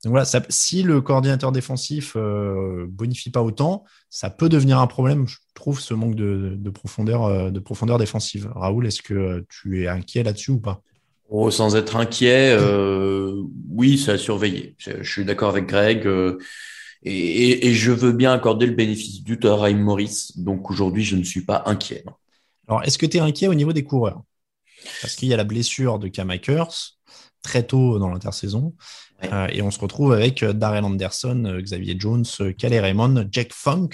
Donc 0.04 0.12
voilà, 0.12 0.26
si 0.48 0.82
le 0.84 1.00
coordinateur 1.00 1.50
défensif 1.50 2.14
euh, 2.16 2.86
bonifie 2.88 3.30
pas 3.30 3.42
autant, 3.42 3.84
ça 4.10 4.30
peut 4.30 4.48
devenir 4.48 4.78
un 4.78 4.86
problème, 4.86 5.26
je 5.26 5.38
trouve, 5.54 5.80
ce 5.80 5.92
manque 5.92 6.14
de, 6.14 6.70
profondeur, 6.70 7.24
euh, 7.24 7.50
de 7.50 7.58
profondeur 7.58 7.98
défensive. 7.98 8.48
Raoul, 8.54 8.86
est-ce 8.86 9.02
que 9.02 9.44
tu 9.48 9.82
es 9.82 9.88
inquiet 9.88 10.22
là-dessus 10.22 10.52
ou 10.52 10.60
pas? 10.60 10.82
Oh, 11.28 11.50
Sans 11.50 11.76
être 11.76 11.96
inquiet, 11.96 12.56
euh, 12.58 13.42
oui, 13.70 13.98
ça 13.98 14.12
a 14.12 14.18
surveillé. 14.18 14.74
Je, 14.78 15.02
suis 15.02 15.26
d'accord 15.26 15.50
avec 15.50 15.66
Greg. 15.66 16.06
Euh, 16.06 16.38
et, 17.02 17.74
je 17.74 17.92
veux 17.92 18.12
bien 18.12 18.32
accorder 18.32 18.66
le 18.66 18.72
bénéfice 18.72 19.22
du 19.22 19.38
à 19.42 19.72
Morris. 19.72 20.32
Donc 20.36 20.70
aujourd'hui, 20.70 21.04
je 21.04 21.16
ne 21.16 21.22
suis 21.22 21.44
pas 21.44 21.62
inquiet. 21.66 22.04
Alors, 22.66 22.82
est-ce 22.84 22.96
que 22.96 23.06
tu 23.06 23.18
es 23.18 23.20
inquiet 23.20 23.46
au 23.46 23.54
niveau 23.54 23.74
des 23.74 23.84
coureurs? 23.84 24.22
Parce 25.02 25.16
qu'il 25.16 25.28
y 25.28 25.34
a 25.34 25.36
la 25.36 25.44
blessure 25.44 25.98
de 25.98 26.08
Cam 26.08 26.30
Akers 26.30 26.96
très 27.42 27.62
tôt 27.62 27.98
dans 27.98 28.08
l'intersaison. 28.08 28.74
Ouais. 29.22 29.30
Euh, 29.32 29.48
et 29.50 29.62
on 29.62 29.70
se 29.70 29.80
retrouve 29.80 30.12
avec 30.12 30.42
euh, 30.42 30.52
Darrell 30.52 30.84
Anderson, 30.84 31.44
euh, 31.46 31.60
Xavier 31.60 31.96
Jones, 31.98 32.24
Calais 32.56 32.80
Raymond, 32.80 33.26
Jack 33.32 33.52
Funk 33.52 33.88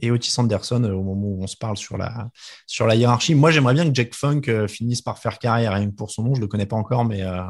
et 0.00 0.10
Otis 0.10 0.34
Anderson 0.38 0.82
au 0.84 1.02
moment 1.02 1.26
où 1.26 1.42
on 1.42 1.46
se 1.46 1.56
parle 1.56 1.76
sur 1.76 1.98
la, 1.98 2.28
sur 2.66 2.86
la 2.86 2.94
hiérarchie. 2.94 3.34
Moi, 3.34 3.50
j'aimerais 3.50 3.74
bien 3.74 3.86
que 3.88 3.94
Jack 3.94 4.14
Funk 4.14 4.42
finisse 4.68 5.02
par 5.02 5.18
faire 5.18 5.38
carrière, 5.38 5.72
rien 5.74 5.90
que 5.90 5.94
pour 5.94 6.10
son 6.10 6.22
nom. 6.22 6.34
Je 6.34 6.40
le 6.40 6.46
connais 6.46 6.66
pas 6.66 6.76
encore, 6.76 7.04
mais 7.04 7.22
euh, 7.22 7.42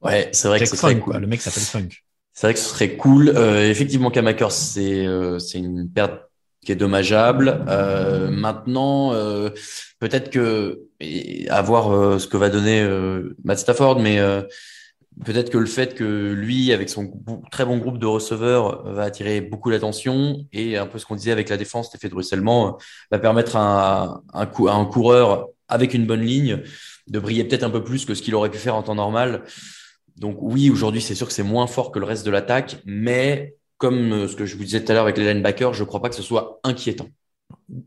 Ouais, 0.00 0.28
c'est 0.32 0.46
vrai 0.46 0.58
Jack 0.58 0.68
que 0.70 0.76
ce 0.76 0.80
serait 0.80 0.92
Funk, 0.94 1.00
cool. 1.00 1.12
quoi. 1.12 1.20
le 1.20 1.26
mec 1.26 1.40
s'appelle 1.40 1.62
Funk. 1.62 1.88
C'est 2.32 2.46
vrai 2.46 2.54
que 2.54 2.60
ce 2.60 2.68
serait 2.68 2.96
cool. 2.96 3.30
Euh, 3.30 3.68
effectivement, 3.68 4.10
Kamakers, 4.12 4.52
c'est 4.52 5.06
c'est 5.40 5.58
une 5.58 5.90
perte 5.90 6.20
qui 6.64 6.72
est 6.72 6.76
dommageable. 6.76 7.64
Euh, 7.68 8.30
maintenant, 8.30 9.12
euh, 9.12 9.50
peut-être 10.00 10.30
que 10.30 10.82
et 11.00 11.48
à 11.48 11.62
voir 11.62 11.90
euh, 11.92 12.18
ce 12.18 12.26
que 12.26 12.36
va 12.36 12.50
donner 12.50 12.86
Matt 13.44 13.58
Stafford, 13.58 14.00
mais 14.00 14.20
peut-être 15.24 15.50
que 15.50 15.58
le 15.58 15.66
fait 15.66 15.94
que 15.94 16.32
lui, 16.32 16.72
avec 16.72 16.88
son 16.88 17.10
très 17.50 17.64
bon 17.64 17.78
groupe 17.78 17.98
de 17.98 18.06
receveurs, 18.06 18.86
euh, 18.86 18.92
va 18.92 19.02
attirer 19.04 19.40
beaucoup 19.40 19.70
l'attention 19.70 20.46
et 20.52 20.76
un 20.76 20.86
peu 20.86 20.98
ce 20.98 21.06
qu'on 21.06 21.16
disait 21.16 21.32
avec 21.32 21.48
la 21.48 21.56
défense, 21.56 21.92
l'effet 21.92 22.08
de 22.08 22.14
ruissellement, 22.14 22.68
euh, 22.68 22.72
va 23.10 23.18
permettre 23.18 23.56
à, 23.56 24.20
un, 24.32 24.42
à 24.42 24.72
un 24.72 24.84
coureur 24.86 25.48
avec 25.68 25.94
une 25.94 26.06
bonne 26.06 26.22
ligne 26.22 26.62
de 27.08 27.18
briller 27.18 27.44
peut-être 27.44 27.64
un 27.64 27.70
peu 27.70 27.84
plus 27.84 28.04
que 28.04 28.14
ce 28.14 28.22
qu'il 28.22 28.34
aurait 28.34 28.50
pu 28.50 28.58
faire 28.58 28.74
en 28.74 28.82
temps 28.82 28.94
normal. 28.94 29.44
Donc 30.16 30.38
oui, 30.40 30.70
aujourd'hui, 30.70 31.00
c'est 31.00 31.14
sûr 31.14 31.26
que 31.26 31.32
c'est 31.32 31.42
moins 31.42 31.66
fort 31.66 31.92
que 31.92 31.98
le 31.98 32.04
reste 32.04 32.26
de 32.26 32.30
l'attaque, 32.30 32.78
mais 32.84 33.54
comme 33.76 34.12
euh, 34.12 34.28
ce 34.28 34.36
que 34.36 34.46
je 34.46 34.56
vous 34.56 34.64
disais 34.64 34.84
tout 34.84 34.90
à 34.92 34.94
l'heure 34.94 35.04
avec 35.04 35.16
les 35.16 35.32
linebackers, 35.32 35.72
je 35.74 35.84
crois 35.84 36.02
pas 36.02 36.08
que 36.08 36.16
ce 36.16 36.22
soit 36.22 36.60
inquiétant. 36.64 37.08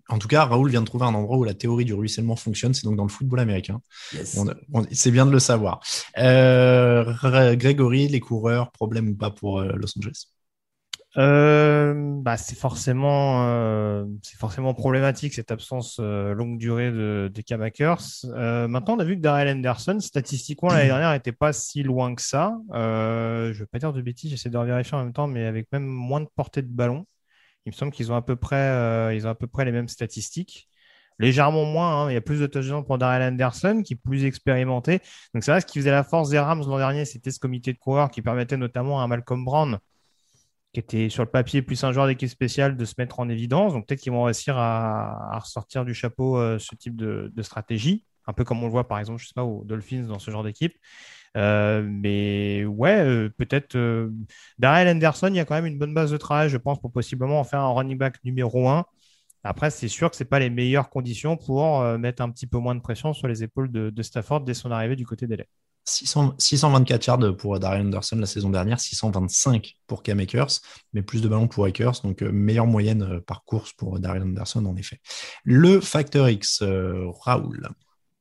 En 0.09 0.19
tout 0.19 0.27
cas, 0.27 0.45
Raoul 0.45 0.69
vient 0.69 0.81
de 0.81 0.85
trouver 0.85 1.05
un 1.05 1.13
endroit 1.13 1.37
où 1.37 1.43
la 1.43 1.55
théorie 1.55 1.85
du 1.85 1.93
ruissellement 1.93 2.35
fonctionne, 2.35 2.73
c'est 2.73 2.83
donc 2.83 2.97
dans 2.97 3.03
le 3.03 3.09
football 3.09 3.39
américain. 3.39 3.81
Yes. 4.13 4.39
C'est 4.91 5.11
bien 5.11 5.25
de 5.25 5.31
le 5.31 5.39
savoir. 5.39 5.79
Euh, 6.17 7.55
Grégory, 7.55 8.07
les 8.07 8.19
coureurs, 8.19 8.71
problème 8.71 9.09
ou 9.09 9.15
pas 9.15 9.31
pour 9.31 9.59
euh, 9.59 9.73
Los 9.75 9.97
Angeles? 9.97 10.25
Euh, 11.17 11.93
bah, 12.21 12.37
c'est 12.37 12.57
forcément, 12.57 13.43
euh, 13.45 14.05
c'est 14.21 14.37
forcément 14.37 14.73
problématique 14.73 15.33
cette 15.33 15.51
absence 15.51 15.97
euh, 15.99 16.33
longue 16.33 16.57
durée 16.57 16.89
de, 16.89 17.29
de 17.33 17.41
Cam 17.41 17.61
Akers. 17.61 17.97
Euh, 18.25 18.69
maintenant, 18.69 18.95
on 18.95 18.99
a 18.99 19.03
vu 19.03 19.17
que 19.17 19.21
Darrell 19.21 19.49
Anderson, 19.49 19.99
statistiquement 19.99 20.69
l'année 20.69 20.85
dernière, 20.87 21.11
n'était 21.11 21.33
pas 21.33 21.51
si 21.51 21.83
loin 21.83 22.15
que 22.15 22.21
ça. 22.21 22.55
Euh, 22.73 23.51
je 23.51 23.59
vais 23.59 23.65
pas 23.65 23.79
dire 23.79 23.91
de 23.91 24.01
bêtises, 24.01 24.29
j'essaie 24.29 24.49
de 24.49 24.57
vérifier 24.57 24.95
en 24.95 25.03
même 25.03 25.11
temps, 25.11 25.27
mais 25.27 25.45
avec 25.45 25.67
même 25.73 25.85
moins 25.85 26.21
de 26.21 26.29
portée 26.33 26.61
de 26.61 26.71
ballon. 26.71 27.05
Il 27.65 27.71
me 27.71 27.75
semble 27.75 27.91
qu'ils 27.91 28.11
ont 28.11 28.15
à 28.15 28.21
peu 28.21 28.35
près, 28.35 28.55
euh, 28.55 29.19
ont 29.23 29.29
à 29.29 29.35
peu 29.35 29.47
près 29.47 29.65
les 29.65 29.71
mêmes 29.71 29.87
statistiques. 29.87 30.67
Légèrement 31.19 31.65
moins, 31.65 32.03
hein, 32.05 32.09
il 32.09 32.13
y 32.13 32.17
a 32.17 32.21
plus 32.21 32.39
de 32.39 32.47
touchdowns 32.47 32.83
pour 32.83 32.97
Darrell 32.97 33.21
Anderson, 33.21 33.83
qui 33.85 33.93
est 33.93 34.01
plus 34.03 34.25
expérimenté. 34.25 35.01
Donc 35.33 35.43
c'est 35.43 35.51
vrai, 35.51 35.61
ce 35.61 35.65
qui 35.65 35.77
faisait 35.77 35.91
la 35.91 36.03
force 36.03 36.29
des 36.29 36.39
Rams 36.39 36.63
l'an 36.65 36.77
dernier, 36.77 37.05
c'était 37.05 37.31
ce 37.31 37.39
comité 37.39 37.73
de 37.73 37.77
coureurs 37.77 38.09
qui 38.09 38.21
permettait 38.21 38.57
notamment 38.57 39.01
à 39.01 39.07
Malcolm 39.07 39.45
Brown 39.45 39.79
qui 40.73 40.79
était 40.79 41.09
sur 41.09 41.23
le 41.23 41.29
papier 41.29 41.61
plus 41.61 41.83
un 41.83 41.91
joueur 41.91 42.07
d'équipe 42.07 42.29
spéciale, 42.29 42.77
de 42.77 42.85
se 42.85 42.93
mettre 42.97 43.19
en 43.19 43.27
évidence. 43.29 43.73
Donc 43.73 43.87
peut-être 43.87 43.99
qu'ils 43.99 44.13
vont 44.13 44.23
réussir 44.23 44.57
à, 44.57 45.37
ressortir 45.39 45.85
du 45.85 45.93
chapeau 45.93 46.37
euh, 46.37 46.59
ce 46.59 46.75
type 46.75 46.95
de, 46.95 47.31
de 47.33 47.41
stratégie, 47.41 48.05
un 48.25 48.33
peu 48.33 48.43
comme 48.43 48.63
on 48.63 48.67
le 48.67 48.71
voit 48.71 48.87
par 48.87 48.99
exemple, 48.99 49.21
je 49.21 49.27
sais 49.27 49.33
pas, 49.33 49.43
aux 49.43 49.63
Dolphins 49.65 50.03
dans 50.03 50.19
ce 50.19 50.31
genre 50.31 50.43
d'équipe. 50.43 50.73
Euh, 51.37 51.81
mais 51.85 52.65
ouais, 52.65 52.99
euh, 52.99 53.29
peut-être 53.37 53.75
euh, 53.75 54.11
Darrell 54.59 54.87
Anderson, 54.89 55.27
il 55.29 55.35
y 55.35 55.39
a 55.39 55.45
quand 55.45 55.55
même 55.55 55.65
une 55.65 55.79
bonne 55.79 55.93
base 55.93 56.11
de 56.11 56.17
travail, 56.17 56.49
je 56.49 56.57
pense, 56.57 56.79
pour 56.79 56.91
possiblement 56.91 57.39
en 57.39 57.43
faire 57.43 57.61
un 57.61 57.73
running 57.73 57.97
back 57.97 58.17
numéro 58.23 58.67
un. 58.67 58.85
Après, 59.43 59.71
c'est 59.71 59.87
sûr 59.87 60.09
que 60.09 60.15
c'est 60.15 60.25
pas 60.25 60.39
les 60.39 60.49
meilleures 60.49 60.89
conditions 60.89 61.35
pour 61.35 61.81
mettre 61.97 62.21
un 62.21 62.29
petit 62.29 62.45
peu 62.45 62.59
moins 62.59 62.75
de 62.75 62.81
pression 62.81 63.11
sur 63.13 63.27
les 63.27 63.43
épaules 63.43 63.71
de, 63.71 64.03
Stafford 64.03 64.41
dès 64.41 64.53
son 64.53 64.69
arrivée 64.69 64.95
du 64.95 65.05
côté 65.05 65.25
des 65.25 65.35
Laits. 65.35 65.49
600 65.85 66.35
624 66.37 67.07
yards 67.07 67.37
pour 67.37 67.59
Darrell 67.59 67.81
Anderson 67.81 68.17
la 68.17 68.27
saison 68.27 68.51
dernière, 68.51 68.79
625 68.79 69.77
pour 69.87 70.03
Cam 70.03 70.19
Akers, 70.19 70.59
mais 70.93 71.01
plus 71.01 71.23
de 71.23 71.27
ballons 71.27 71.47
pour 71.47 71.65
Akers, 71.65 72.01
donc 72.03 72.21
meilleure 72.21 72.67
moyenne 72.67 73.19
par 73.21 73.43
course 73.43 73.73
pour 73.73 73.99
Darrell 73.99 74.21
Anderson 74.21 74.63
en 74.63 74.75
effet. 74.75 74.99
Le 75.43 75.81
facteur 75.81 76.29
X, 76.29 76.61
Raoul. 76.61 77.67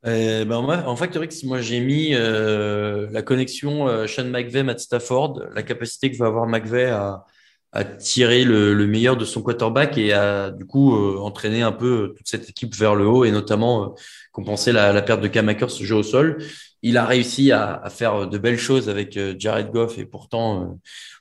Euh, 0.06 0.44
ben, 0.46 0.62
moi, 0.62 0.78
en 0.86 0.96
Factor 0.96 1.22
X, 1.24 1.44
moi 1.44 1.60
j'ai 1.60 1.80
mis 1.80 2.14
euh, 2.14 3.06
la 3.12 3.20
connexion 3.22 3.86
euh, 3.86 4.06
Sean 4.06 4.24
McVay, 4.24 4.62
Matt 4.62 4.80
Stafford, 4.80 5.42
la 5.54 5.62
capacité 5.62 6.10
que 6.10 6.16
va 6.16 6.26
avoir 6.26 6.46
McVay 6.46 6.86
à, 6.86 7.24
à 7.72 7.84
tirer 7.84 8.44
le, 8.44 8.72
le 8.72 8.86
meilleur 8.86 9.16
de 9.18 9.26
son 9.26 9.42
quarterback 9.42 9.98
et 9.98 10.12
à 10.14 10.50
du 10.52 10.64
coup 10.64 10.96
euh, 10.96 11.18
entraîner 11.18 11.60
un 11.60 11.72
peu 11.72 12.14
toute 12.16 12.26
cette 12.26 12.48
équipe 12.48 12.74
vers 12.74 12.94
le 12.94 13.06
haut 13.06 13.26
et 13.26 13.30
notamment 13.30 13.84
euh, 13.84 13.88
compenser 14.32 14.72
la, 14.72 14.92
la 14.94 15.02
perte 15.02 15.20
de 15.20 15.28
Cam 15.28 15.48
Akers 15.50 15.70
ce 15.70 15.84
jeu 15.84 15.96
au 15.96 16.02
sol. 16.02 16.38
Il 16.82 16.96
a 16.96 17.04
réussi 17.04 17.52
à, 17.52 17.74
à 17.74 17.90
faire 17.90 18.26
de 18.26 18.38
belles 18.38 18.58
choses 18.58 18.88
avec 18.88 19.18
euh, 19.18 19.34
Jared 19.38 19.70
Goff 19.70 19.98
et 19.98 20.06
pourtant 20.06 20.62
euh, 20.62 20.66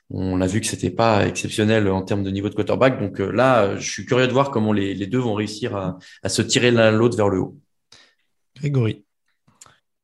on 0.08 0.40
a 0.40 0.46
vu 0.46 0.60
que 0.62 0.66
c'était 0.66 0.90
pas 0.90 1.26
exceptionnel 1.26 1.86
en 1.88 2.02
termes 2.02 2.24
de 2.24 2.30
niveau 2.30 2.48
de 2.48 2.54
quarterback. 2.54 2.98
Donc 2.98 3.20
euh, 3.20 3.30
là, 3.30 3.76
je 3.76 3.90
suis 3.90 4.06
curieux 4.06 4.26
de 4.26 4.32
voir 4.32 4.50
comment 4.50 4.72
les, 4.72 4.94
les 4.94 5.06
deux 5.06 5.18
vont 5.18 5.34
réussir 5.34 5.76
à, 5.76 5.98
à 6.22 6.28
se 6.30 6.40
tirer 6.40 6.70
l'un 6.70 6.90
l'autre 6.90 7.16
vers 7.18 7.28
le 7.28 7.40
haut. 7.40 7.56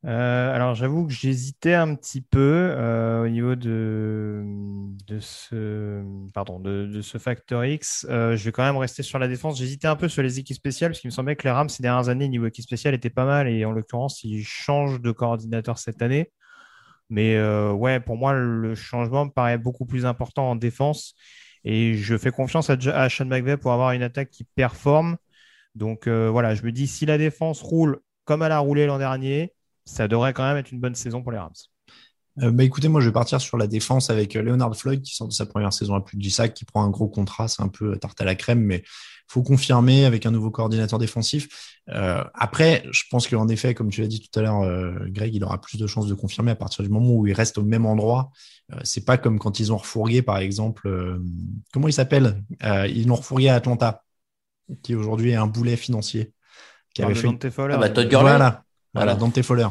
Euh, 0.05 0.53
alors 0.55 0.75
j'avoue 0.75 1.07
que 1.07 1.11
j'hésitais 1.11 1.73
un 1.73 1.95
petit 1.95 2.21
peu 2.21 2.69
euh, 2.71 3.25
au 3.25 3.27
niveau 3.27 3.55
de, 3.55 4.43
de 5.07 5.19
ce 5.19 6.03
pardon 6.33 6.59
de, 6.59 6.85
de 6.85 7.01
ce 7.01 7.17
facteur 7.17 7.65
X. 7.65 8.05
Euh, 8.09 8.35
je 8.37 8.45
vais 8.45 8.51
quand 8.51 8.63
même 8.63 8.77
rester 8.77 9.03
sur 9.03 9.19
la 9.19 9.27
défense. 9.27 9.57
J'hésitais 9.57 9.87
un 9.87 9.95
peu 9.95 10.07
sur 10.07 10.21
les 10.21 10.39
équipes 10.39 10.55
spéciales 10.55 10.91
parce 10.91 11.01
qu'il 11.01 11.09
me 11.09 11.13
semblait 11.13 11.35
que 11.35 11.43
les 11.43 11.51
Rams 11.51 11.67
ces 11.67 11.83
dernières 11.83 12.09
années 12.09 12.29
niveau 12.29 12.45
équipe 12.45 12.63
spéciale 12.63 12.93
étaient 12.93 13.09
pas 13.09 13.25
mal 13.25 13.49
et 13.49 13.65
en 13.65 13.71
l'occurrence 13.71 14.23
ils 14.23 14.43
changent 14.43 15.01
de 15.01 15.11
coordinateur 15.11 15.77
cette 15.77 16.01
année. 16.01 16.31
Mais 17.09 17.41
ouais, 17.71 17.99
pour 17.99 18.17
moi 18.17 18.33
le 18.33 18.75
changement 18.75 19.25
me 19.25 19.31
paraît 19.31 19.57
beaucoup 19.57 19.85
plus 19.85 20.05
important 20.05 20.51
en 20.51 20.55
défense 20.55 21.15
et 21.63 21.95
je 21.95 22.17
fais 22.17 22.31
confiance 22.31 22.69
à, 22.69 23.09
Sean 23.09 23.25
McVay 23.25 23.57
pour 23.57 23.71
avoir 23.73 23.91
une 23.91 24.03
attaque 24.03 24.29
qui 24.29 24.43
performe. 24.43 25.17
Donc 25.75 26.07
voilà, 26.07 26.53
je 26.55 26.63
me 26.63 26.71
dis 26.71 26.87
si 26.87 27.05
la 27.05 27.17
défense 27.17 27.61
roule 27.61 28.01
comme 28.27 28.43
elle 28.43 28.51
a 28.51 28.59
roulé 28.59 28.85
l'an 28.85 28.99
dernier 28.99 29.55
ça 29.87 30.07
devrait 30.07 30.33
quand 30.33 30.43
même 30.43 30.57
être 30.57 30.71
une 30.71 30.79
bonne 30.79 30.95
saison 30.95 31.23
pour 31.23 31.31
les 31.31 31.39
Rams. 31.39 31.53
Euh, 32.43 32.51
bah 32.51 32.63
écoutez, 32.63 32.87
moi 32.87 33.01
je 33.01 33.07
vais 33.07 33.13
partir 33.13 33.41
sur 33.41 33.57
la 33.57 33.65
défense 33.65 34.11
avec 34.11 34.35
euh, 34.35 34.43
Leonard 34.43 34.75
Floyd 34.75 35.01
qui 35.01 35.15
sort 35.15 35.27
de 35.27 35.33
sa 35.33 35.47
première 35.47 35.73
saison 35.73 35.95
à 35.95 36.01
plus 36.01 36.17
de 36.17 36.21
10 36.21 36.29
sacs, 36.29 36.53
qui 36.53 36.65
prend 36.65 36.83
un 36.83 36.89
gros 36.89 37.07
contrat, 37.07 37.47
c'est 37.47 37.63
un 37.63 37.67
peu 37.67 37.93
euh, 37.93 37.95
tarte 37.95 38.21
à 38.21 38.25
la 38.25 38.35
crème, 38.35 38.61
mais 38.61 38.83
faut 39.27 39.41
confirmer 39.41 40.05
avec 40.05 40.27
un 40.27 40.31
nouveau 40.31 40.51
coordinateur 40.51 40.99
défensif. 40.99 41.49
Après, 41.87 42.85
je 42.91 43.03
pense 43.11 43.27
qu'en 43.27 43.49
effet, 43.49 43.73
comme 43.73 43.89
tu 43.89 43.99
l'as 43.99 44.07
dit 44.07 44.21
tout 44.21 44.39
à 44.39 44.41
l'heure, 44.41 44.61
Greg, 45.09 45.35
il 45.35 45.43
aura 45.43 45.59
plus 45.59 45.77
de 45.77 45.85
chances 45.85 46.07
de 46.07 46.13
confirmer 46.13 46.51
à 46.51 46.55
partir 46.55 46.81
du 46.81 46.89
moment 46.89 47.11
où 47.11 47.27
il 47.27 47.33
reste 47.33 47.57
au 47.57 47.63
même 47.63 47.85
endroit. 47.85 48.31
C'est 48.83 49.03
pas 49.03 49.17
comme 49.17 49.37
quand 49.37 49.59
ils 49.59 49.73
ont 49.73 49.77
refourgué, 49.77 50.21
par 50.21 50.37
exemple, 50.37 51.19
comment 51.73 51.89
il 51.89 51.93
s'appelle? 51.93 52.41
Ils 52.61 53.07
l'ont 53.07 53.15
refourgué 53.15 53.49
à 53.49 53.55
Atlanta, 53.55 54.05
qui 54.81 54.95
aujourd'hui 54.95 55.31
est 55.31 55.35
un 55.35 55.47
boulet 55.47 55.75
financier. 55.75 56.31
Qui 56.97 57.03
avait 57.03 57.15
fait... 57.15 57.27
Dante 57.27 57.49
Fowler, 57.49 57.73
Ah 57.75 57.79
bah, 57.79 57.89
Todd 57.89 58.09
Gurley. 58.09 58.29
Voilà, 58.29 58.63
voilà. 58.93 59.15
Dante 59.15 59.41
Fowler, 59.41 59.67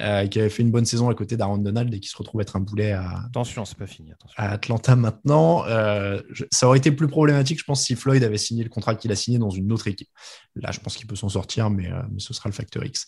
euh, 0.00 0.26
qui 0.26 0.40
avait 0.40 0.48
fait 0.48 0.62
une 0.62 0.70
bonne 0.70 0.86
saison 0.86 1.08
à 1.10 1.14
côté 1.14 1.36
d'Aaron 1.36 1.58
Donald 1.58 1.92
et 1.92 2.00
qui 2.00 2.08
se 2.08 2.16
retrouve 2.16 2.40
être 2.40 2.56
un 2.56 2.60
boulet 2.60 2.92
à, 2.92 3.24
Attention, 3.26 3.64
c'est 3.66 3.76
pas 3.76 3.86
fini. 3.86 4.10
Attention. 4.12 4.34
à 4.42 4.48
Atlanta 4.52 4.96
maintenant. 4.96 5.64
Euh, 5.66 6.20
je- 6.30 6.44
ça 6.50 6.66
aurait 6.66 6.78
été 6.78 6.90
plus 6.92 7.08
problématique, 7.08 7.58
je 7.58 7.64
pense, 7.64 7.84
si 7.84 7.94
Floyd 7.94 8.24
avait 8.24 8.38
signé 8.38 8.62
le 8.64 8.70
contrat 8.70 8.94
qu'il 8.94 9.12
a 9.12 9.16
signé 9.16 9.38
dans 9.38 9.50
une 9.50 9.70
autre 9.72 9.88
équipe. 9.88 10.08
Là, 10.56 10.70
je 10.72 10.80
pense 10.80 10.96
qu'il 10.96 11.06
peut 11.06 11.16
s'en 11.16 11.28
sortir, 11.28 11.68
mais, 11.68 11.90
euh, 11.92 12.00
mais 12.10 12.18
ce 12.20 12.32
sera 12.32 12.48
le 12.48 12.54
facteur 12.54 12.84
X. 12.84 13.06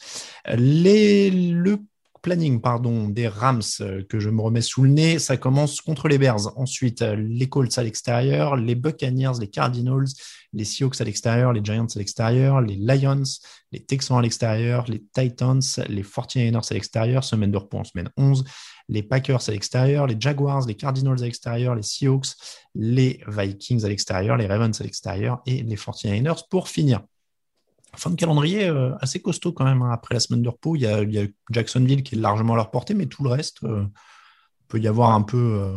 Euh, 0.49 0.57
Les, 0.57 1.31
le 1.31 1.79
planning 2.25 2.59
pardon, 2.63 3.11
des 3.11 3.29
Rams 3.29 3.61
euh, 3.83 4.03
que 4.09 4.19
je 4.19 4.31
me 4.31 4.41
remets 4.41 4.63
sous 4.63 4.83
le 4.83 4.89
nez, 4.89 5.19
ça 5.19 5.37
commence 5.37 5.83
contre 5.83 6.09
les 6.09 6.17
Bears. 6.17 6.59
Ensuite, 6.59 7.03
euh, 7.03 7.15
les 7.15 7.51
Colts 7.51 7.77
à 7.77 7.83
l'extérieur, 7.83 8.57
les 8.57 8.75
Buccaneers, 8.75 9.39
les 9.39 9.49
Cardinals, 9.49 10.07
les 10.55 10.65
Seahawks 10.65 10.99
à 11.03 11.05
l'extérieur, 11.05 11.53
les 11.53 11.63
Giants 11.63 11.87
à 11.95 11.99
l'extérieur, 11.99 12.63
les 12.63 12.77
Lions, 12.77 13.25
les 13.73 13.85
Texans 13.85 14.17
à 14.17 14.23
l'extérieur, 14.23 14.87
les 14.89 15.05
Titans, 15.13 15.61
les 15.91 16.03
49ers 16.03 16.71
à 16.71 16.75
l'extérieur, 16.75 17.23
semaine 17.23 17.51
de 17.51 17.59
repos 17.59 17.79
en 17.79 17.85
semaine 17.85 18.09
11, 18.17 18.43
les 18.89 19.03
Packers 19.03 19.47
à 19.47 19.53
l'extérieur, 19.53 20.07
les 20.07 20.17
Jaguars, 20.19 20.67
les 20.67 20.77
Cardinals 20.77 21.21
à 21.21 21.25
l'extérieur, 21.25 21.75
les 21.75 21.83
Seahawks, 21.83 22.29
les 22.75 23.21
Vikings 23.29 23.85
à 23.85 23.89
l'extérieur, 23.89 24.39
les 24.39 24.47
Ravens 24.47 24.81
à 24.81 24.85
l'extérieur 24.85 25.43
et 25.45 25.63
les 25.63 25.77
49ers 25.77 26.49
pour 26.49 26.69
finir. 26.69 27.03
Fin 27.97 28.11
de 28.11 28.17
calendrier 28.17 28.69
euh, 28.69 28.95
assez 29.01 29.21
costaud 29.21 29.53
quand 29.53 29.65
même. 29.65 29.83
hein. 29.83 29.91
Après 29.93 30.15
la 30.15 30.21
semaine 30.21 30.43
de 30.43 30.49
repos, 30.49 30.77
il 30.77 30.83
y, 30.83 30.87
a, 30.87 31.03
il 31.03 31.13
y 31.13 31.19
a 31.19 31.27
Jacksonville 31.51 32.03
qui 32.03 32.15
est 32.15 32.19
largement 32.19 32.55
à 32.55 32.57
leur 32.57 32.71
portée, 32.71 32.95
mais 32.95 33.07
tout 33.07 33.23
le 33.25 33.31
reste 33.31 33.63
euh, 33.65 33.85
peut 34.69 34.79
y 34.79 34.89
avoir 34.89 35.11
un 35.13 35.23
peu. 35.23 35.37
euh, 35.63 35.75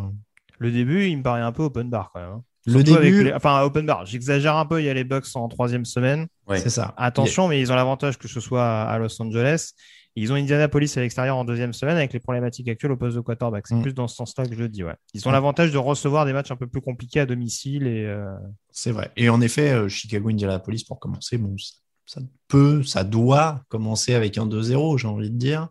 Le 0.60 0.72
début, 0.72 1.08
il 1.08 1.18
me 1.18 1.24
paraît 1.24 1.42
un 1.42 1.52
peu 1.52 1.64
open 1.64 1.90
bar 1.90 2.12
quand 2.14 2.20
même. 2.22 2.30
hein. 2.32 2.44
Le 2.66 2.84
Surtout 2.84 3.02
début- 3.02 3.24
les- 3.24 3.34
Enfin, 3.34 3.62
open 3.62 3.86
bar. 3.86 4.06
J'exagère 4.06 4.56
un 4.58 4.66
peu. 4.66 4.82
Il 4.82 4.86
y 4.86 4.90
a 4.90 4.94
les 4.94 5.06
Bucks 5.06 5.28
en 5.36 5.48
troisième 5.48 5.86
semaine. 5.86 6.28
Ouais. 6.48 6.60
C'est 6.60 6.70
ça. 6.70 6.94
Attention, 6.98 7.48
mais 7.48 7.62
ils 7.62 7.72
ont 7.72 7.76
l'avantage 7.76 8.18
que 8.18 8.28
ce 8.28 8.42
soit 8.42 8.66
à 8.84 8.98
Los 8.98 9.22
Angeles. 9.22 9.72
Ils 10.20 10.34
ont 10.34 10.36
Indianapolis 10.36 10.98
à 10.98 11.02
l'extérieur 11.02 11.38
en 11.38 11.46
deuxième 11.46 11.72
semaine 11.74 11.96
avec 11.96 12.12
les 12.12 12.20
problématiques 12.20 12.68
actuelles 12.68 12.92
au 12.92 12.98
poste 12.98 13.16
de 13.16 13.22
quarterback. 13.22 13.68
C'est 13.68 13.76
Mm. 13.76 13.84
plus 13.84 13.94
dans 13.94 14.08
ce 14.08 14.16
sens-là 14.16 14.46
que 14.48 14.54
je 14.56 14.60
le 14.60 14.68
dis. 14.68 14.84
Ouais. 14.84 14.96
Ils 15.14 15.26
ont 15.28 15.30
Mm. 15.30 15.34
l'avantage 15.34 15.72
de 15.72 15.78
recevoir 15.78 16.26
des 16.26 16.34
matchs 16.34 16.50
un 16.52 16.56
peu 16.58 16.66
plus 16.68 16.82
compliqués 16.82 17.20
à 17.22 17.26
domicile 17.28 17.86
et 17.88 18.04
euh, 18.06 18.26
C'est 18.72 18.92
vrai. 18.92 19.12
Et 19.16 19.30
en 19.30 19.40
effet, 19.42 19.72
euh, 19.72 19.88
Chicago, 19.88 20.30
Indianapolis 20.30 20.84
pour 20.86 21.00
commencer, 21.00 21.38
bon, 21.38 21.56
ça 21.58 21.76
ça 22.08 22.22
peut, 22.48 22.82
ça 22.84 23.04
doit 23.04 23.62
commencer 23.68 24.16
avec 24.16 24.38
un 24.38 24.48
2-0, 24.48 24.98
j'ai 24.98 25.08
envie 25.08 25.30
de 25.30 25.38
dire. 25.38 25.68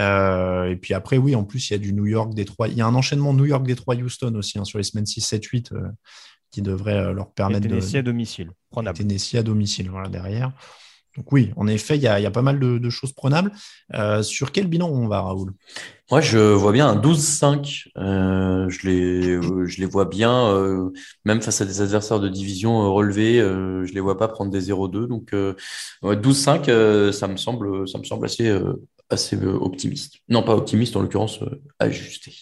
Euh, 0.00 0.70
et 0.70 0.76
puis 0.76 0.94
après, 0.94 1.18
oui, 1.18 1.36
en 1.36 1.44
plus, 1.44 1.70
il 1.70 1.74
y 1.74 1.76
a 1.76 1.78
du 1.78 1.92
New 1.92 2.06
York, 2.06 2.34
Détroit. 2.34 2.68
Il 2.68 2.74
y 2.74 2.80
a 2.80 2.86
un 2.86 2.94
enchaînement 2.94 3.32
New 3.34 3.44
York, 3.44 3.64
Détroit, 3.64 3.94
Houston 3.94 4.34
aussi 4.34 4.58
hein, 4.58 4.64
sur 4.64 4.78
les 4.78 4.84
semaines 4.84 5.06
6, 5.06 5.20
7, 5.20 5.44
8 5.44 5.70
qui 6.50 6.62
devrait 6.62 7.12
leur 7.12 7.32
permettre 7.32 7.66
et 7.66 7.68
Tennessee 7.68 7.92
de. 7.92 7.98
à 7.98 8.02
domicile. 8.02 8.50
Prenable. 8.70 8.98
Tennessee 8.98 9.34
à 9.34 9.42
domicile, 9.42 9.90
voilà, 9.90 10.08
derrière. 10.08 10.52
Donc 11.16 11.32
oui, 11.32 11.52
en 11.56 11.66
effet, 11.66 11.96
il 11.96 12.02
y 12.02 12.06
a, 12.08 12.30
pas 12.30 12.42
mal 12.42 12.58
de, 12.58 12.90
choses 12.90 13.12
prenables. 13.12 13.52
Euh, 13.94 14.22
sur 14.22 14.52
quel 14.52 14.66
bilan 14.66 14.88
on 14.88 15.08
va, 15.08 15.22
Raoul? 15.22 15.52
Moi, 16.10 16.20
je 16.20 16.38
vois 16.38 16.72
bien 16.72 16.88
un 16.88 16.96
12-5. 16.96 17.88
Euh, 17.96 18.68
je, 18.68 18.86
les, 18.86 19.28
euh, 19.36 19.86
vois 19.86 20.04
bien, 20.04 20.54
même 21.24 21.40
face 21.40 21.60
à 21.60 21.64
des 21.64 21.80
adversaires 21.80 22.20
de 22.20 22.28
division 22.28 22.92
relevés, 22.92 23.38
je 23.38 23.92
les 23.92 24.00
vois 24.00 24.18
pas 24.18 24.28
prendre 24.28 24.50
des 24.50 24.70
0-2. 24.70 25.06
Donc 25.06 25.32
12-5, 26.02 27.12
ça 27.12 27.28
me 27.28 27.36
semble, 27.36 27.88
ça 27.88 27.98
me 27.98 28.04
semble 28.04 28.26
assez, 28.26 28.54
assez 29.08 29.36
optimiste. 29.44 30.16
Non, 30.28 30.42
pas 30.42 30.54
optimiste, 30.54 30.96
en 30.96 31.02
l'occurrence, 31.02 31.40
ajusté. 31.78 32.32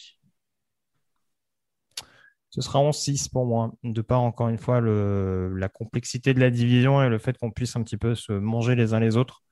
Ce 2.54 2.60
sera 2.60 2.78
11-6 2.78 3.30
pour 3.30 3.46
moi, 3.46 3.72
de 3.82 4.00
part 4.00 4.20
encore 4.20 4.48
une 4.48 4.58
fois 4.58 4.80
la 4.80 5.68
complexité 5.68 6.34
de 6.34 6.38
la 6.38 6.50
division 6.50 7.02
et 7.02 7.08
le 7.08 7.18
fait 7.18 7.36
qu'on 7.36 7.50
puisse 7.50 7.74
un 7.74 7.82
petit 7.82 7.96
peu 7.96 8.14
se 8.14 8.30
manger 8.30 8.76
les 8.76 8.94
uns 8.94 9.00
les 9.00 9.16
autres. 9.16 9.42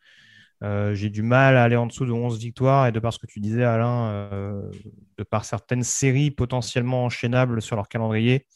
Euh, 0.63 0.95
j'ai 0.95 1.11
du 1.11 1.23
mal 1.23 1.57
à 1.57 1.65
aller 1.65 1.75
en 1.75 1.87
dessous 1.87 2.07
de 2.07 2.13
11 2.13 2.39
victoires 2.39 2.87
et 2.87 2.93
de 2.93 3.01
par 3.01 3.13
ce 3.13 3.19
que 3.19 3.27
tu 3.27 3.41
disais, 3.41 3.65
Alain, 3.65 4.05
euh, 4.05 4.71
de 5.19 5.25
par 5.25 5.45
certaines 5.45 5.83
séries 5.83 6.31
potentiellement 6.31 7.07
enchaînables 7.07 7.61
sur 7.61 7.75
leur 7.75 7.89
calendrier, 7.89 8.47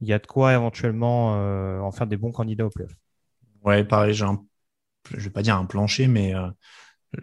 il 0.00 0.08
y 0.08 0.14
a 0.14 0.18
de 0.18 0.26
quoi 0.26 0.54
éventuellement 0.54 1.34
euh, 1.36 1.78
en 1.80 1.92
faire 1.92 2.06
des 2.06 2.16
bons 2.16 2.32
candidats 2.32 2.64
au 2.64 2.70
playoff. 2.70 2.94
Ouais, 3.64 3.84
pareil, 3.84 4.14
j'ai 4.14 4.24
un, 4.24 4.42
je 5.10 5.20
vais 5.20 5.28
pas 5.28 5.42
dire 5.42 5.56
un 5.56 5.66
plancher, 5.66 6.06
mais 6.06 6.32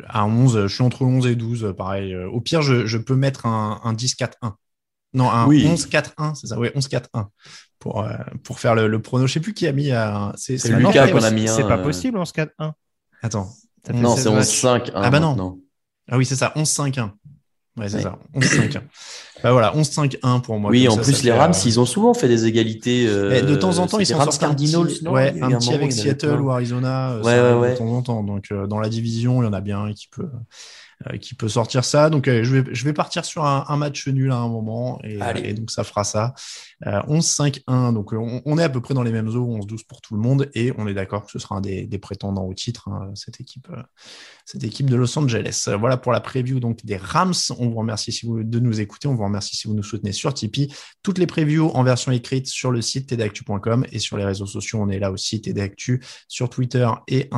à 0.09 0.27
11, 0.27 0.67
je 0.67 0.75
suis 0.75 0.83
entre 0.83 1.01
11 1.01 1.25
et 1.25 1.35
12, 1.35 1.73
pareil. 1.75 2.15
Au 2.15 2.39
pire, 2.39 2.61
je, 2.61 2.97
peux 2.97 3.15
mettre 3.15 3.47
un 3.47 3.93
10-4-1. 3.95 4.53
Non, 5.13 5.29
un 5.29 5.47
11-4-1, 5.47 6.35
c'est 6.35 6.47
ça, 6.47 6.57
oui, 6.57 6.69
11-4-1 6.75 7.27
pour, 7.79 8.03
euh, 8.03 8.13
pour 8.43 8.59
faire 8.59 8.75
le, 8.75 8.87
le 8.87 9.01
prono. 9.01 9.27
Je 9.27 9.33
sais 9.33 9.39
plus 9.39 9.53
qui 9.53 9.67
a 9.67 9.73
mis. 9.73 9.91
Euh, 9.91 10.31
c'est 10.35 10.55
Lucas 10.69 11.09
qu'on 11.09 11.23
a 11.23 11.31
mis 11.31 11.47
C'est 11.47 11.67
pas 11.67 11.77
possible, 11.77 12.17
11-4-1. 12.17 12.71
Attends. 13.21 13.49
Non, 13.93 14.15
c'est 14.15 14.29
11-5-1. 14.29 14.91
Ah 14.95 15.09
bah 15.09 15.19
non. 15.19 15.59
Ah 16.09 16.17
oui, 16.17 16.25
c'est 16.25 16.35
ça, 16.35 16.53
11-5-1. 16.55 17.11
Ouais, 17.77 17.87
c'est 17.87 18.01
ça, 18.01 18.19
11-5-1. 18.35 18.81
bah 19.43 19.51
voilà, 19.53 19.73
11-5-1 19.73 20.41
pour 20.41 20.59
moi. 20.59 20.71
Oui, 20.71 20.89
en 20.89 20.97
plus, 20.97 21.23
les 21.23 21.31
Rams, 21.31 21.53
euh, 21.53 21.61
ils 21.65 21.79
ont 21.79 21.85
souvent 21.85 22.13
fait 22.13 22.27
des 22.27 22.45
égalités. 22.45 23.07
Euh... 23.07 23.41
de 23.41 23.55
temps 23.55 23.77
en 23.79 23.87
temps, 23.87 23.99
ils 23.99 24.05
sont 24.05 24.17
sortis 24.17 24.39
Cardinals, 24.39 24.81
un 24.81 24.85
petit, 24.85 25.07
ouais, 25.07 25.41
un 25.41 25.57
petit 25.57 25.73
avec 25.73 25.91
Seattle 25.93 26.41
ou 26.41 26.51
Arizona. 26.51 27.17
Ouais, 27.23 27.39
ouais, 27.39 27.53
ouais. 27.53 27.71
De 27.73 27.77
temps 27.77 27.93
en 27.93 28.01
temps. 28.01 28.23
Donc, 28.23 28.53
dans 28.53 28.79
la 28.79 28.89
division, 28.89 29.41
il 29.41 29.45
y 29.45 29.47
en 29.47 29.53
a 29.53 29.61
bien 29.61 29.91
qui 29.93 30.09
peut 30.09 30.23
euh, 30.23 30.37
qui 31.19 31.35
peut 31.35 31.49
sortir 31.49 31.83
ça. 31.83 32.09
Donc, 32.09 32.27
euh, 32.27 32.43
je, 32.43 32.57
vais, 32.57 32.75
je 32.75 32.85
vais 32.85 32.93
partir 32.93 33.25
sur 33.25 33.45
un, 33.45 33.65
un, 33.67 33.77
match 33.77 34.07
nul 34.07 34.31
à 34.31 34.35
un 34.35 34.47
moment 34.47 34.99
et, 35.03 35.19
et 35.43 35.53
donc 35.53 35.71
ça 35.71 35.83
fera 35.83 36.03
ça. 36.03 36.33
Euh, 36.87 37.01
11-5-1, 37.03 37.93
donc 37.93 38.13
on, 38.13 38.41
on, 38.45 38.57
est 38.57 38.63
à 38.63 38.69
peu 38.69 38.81
près 38.81 38.93
dans 38.93 39.03
les 39.03 39.11
mêmes 39.11 39.27
eaux, 39.27 39.59
11-12 39.59 39.85
pour 39.87 40.01
tout 40.01 40.15
le 40.15 40.21
monde 40.21 40.49
et 40.55 40.73
on 40.77 40.87
est 40.87 40.93
d'accord 40.93 41.25
que 41.25 41.31
ce 41.31 41.37
sera 41.37 41.55
un 41.57 41.61
des, 41.61 41.87
prétendants 41.99 42.45
au 42.45 42.53
titre, 42.53 42.87
hein, 42.89 43.11
cette, 43.13 43.39
équipe, 43.39 43.67
euh, 43.69 43.81
cette 44.45 44.63
équipe 44.63 44.89
de 44.89 44.95
Los 44.95 45.17
Angeles. 45.17 45.69
Voilà 45.79 45.97
pour 45.97 46.11
la 46.11 46.19
preview 46.19 46.59
donc, 46.59 46.83
des 46.83 46.97
Rams. 46.97 47.33
On 47.59 47.69
vous 47.69 47.77
remercie 47.77 48.11
si 48.11 48.25
vous, 48.25 48.43
de 48.43 48.59
nous 48.59 48.81
écouter, 48.81 49.07
on 49.07 49.15
vous 49.15 49.23
remercie 49.23 49.55
si 49.55 49.67
vous 49.67 49.75
nous 49.75 49.83
soutenez 49.83 50.11
sur 50.11 50.33
Tipeee. 50.33 50.73
Toutes 51.03 51.19
les 51.19 51.27
previews 51.27 51.69
en 51.69 51.83
version 51.83 52.11
écrite 52.11 52.47
sur 52.47 52.71
le 52.71 52.81
site 52.81 53.09
tdactu.com 53.09 53.85
et 53.91 53.99
sur 53.99 54.17
les 54.17 54.25
réseaux 54.25 54.47
sociaux, 54.47 54.79
on 54.81 54.89
est 54.89 54.99
là 54.99 55.11
aussi, 55.11 55.39
tdactu, 55.39 56.03
sur 56.27 56.49
Twitter 56.49 56.89
et, 57.07 57.29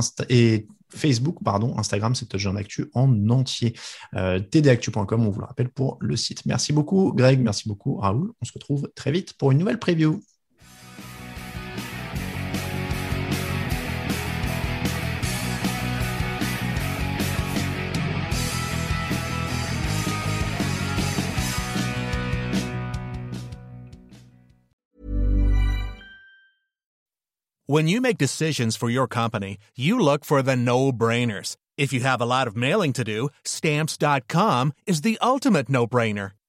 Facebook, 0.96 1.38
pardon, 1.44 1.78
Instagram, 1.78 2.16
c'est 2.16 2.28
Touchdown 2.28 2.58
Actu 2.58 2.90
en 2.94 3.30
entier. 3.30 3.74
Euh, 4.16 4.40
tdactu.com, 4.40 5.26
on 5.26 5.30
vous 5.30 5.40
le 5.40 5.46
rappelle 5.46 5.70
pour 5.70 5.98
le 6.00 6.16
site. 6.16 6.46
Merci 6.46 6.74
beaucoup, 6.74 7.14
Greg. 7.14 7.42
Merci 7.42 7.68
beaucoup, 7.68 7.96
Raoul. 7.98 8.32
On 8.42 8.46
se 8.46 8.54
retrouve 8.54 8.90
très 8.96 9.12
vite 9.12 9.33
pour 9.38 9.52
une 9.52 9.58
nouvelle 9.58 9.78
preview. 9.78 10.22
When 27.66 27.88
you 27.88 28.02
make 28.02 28.18
decisions 28.18 28.76
for 28.76 28.90
your 28.90 29.08
company, 29.08 29.58
you 29.76 29.98
look 29.98 30.26
for 30.26 30.44
the 30.44 30.56
no-brainers. 30.56 31.56
If 31.76 31.92
you 31.92 32.02
have 32.02 32.22
a 32.22 32.26
lot 32.26 32.46
of 32.46 32.56
mailing 32.56 32.94
to 32.94 33.04
do, 33.04 33.30
stamps.com 33.46 34.74
is 34.86 35.02
the 35.02 35.18
ultimate 35.22 35.70
no-brainer. 35.70 36.34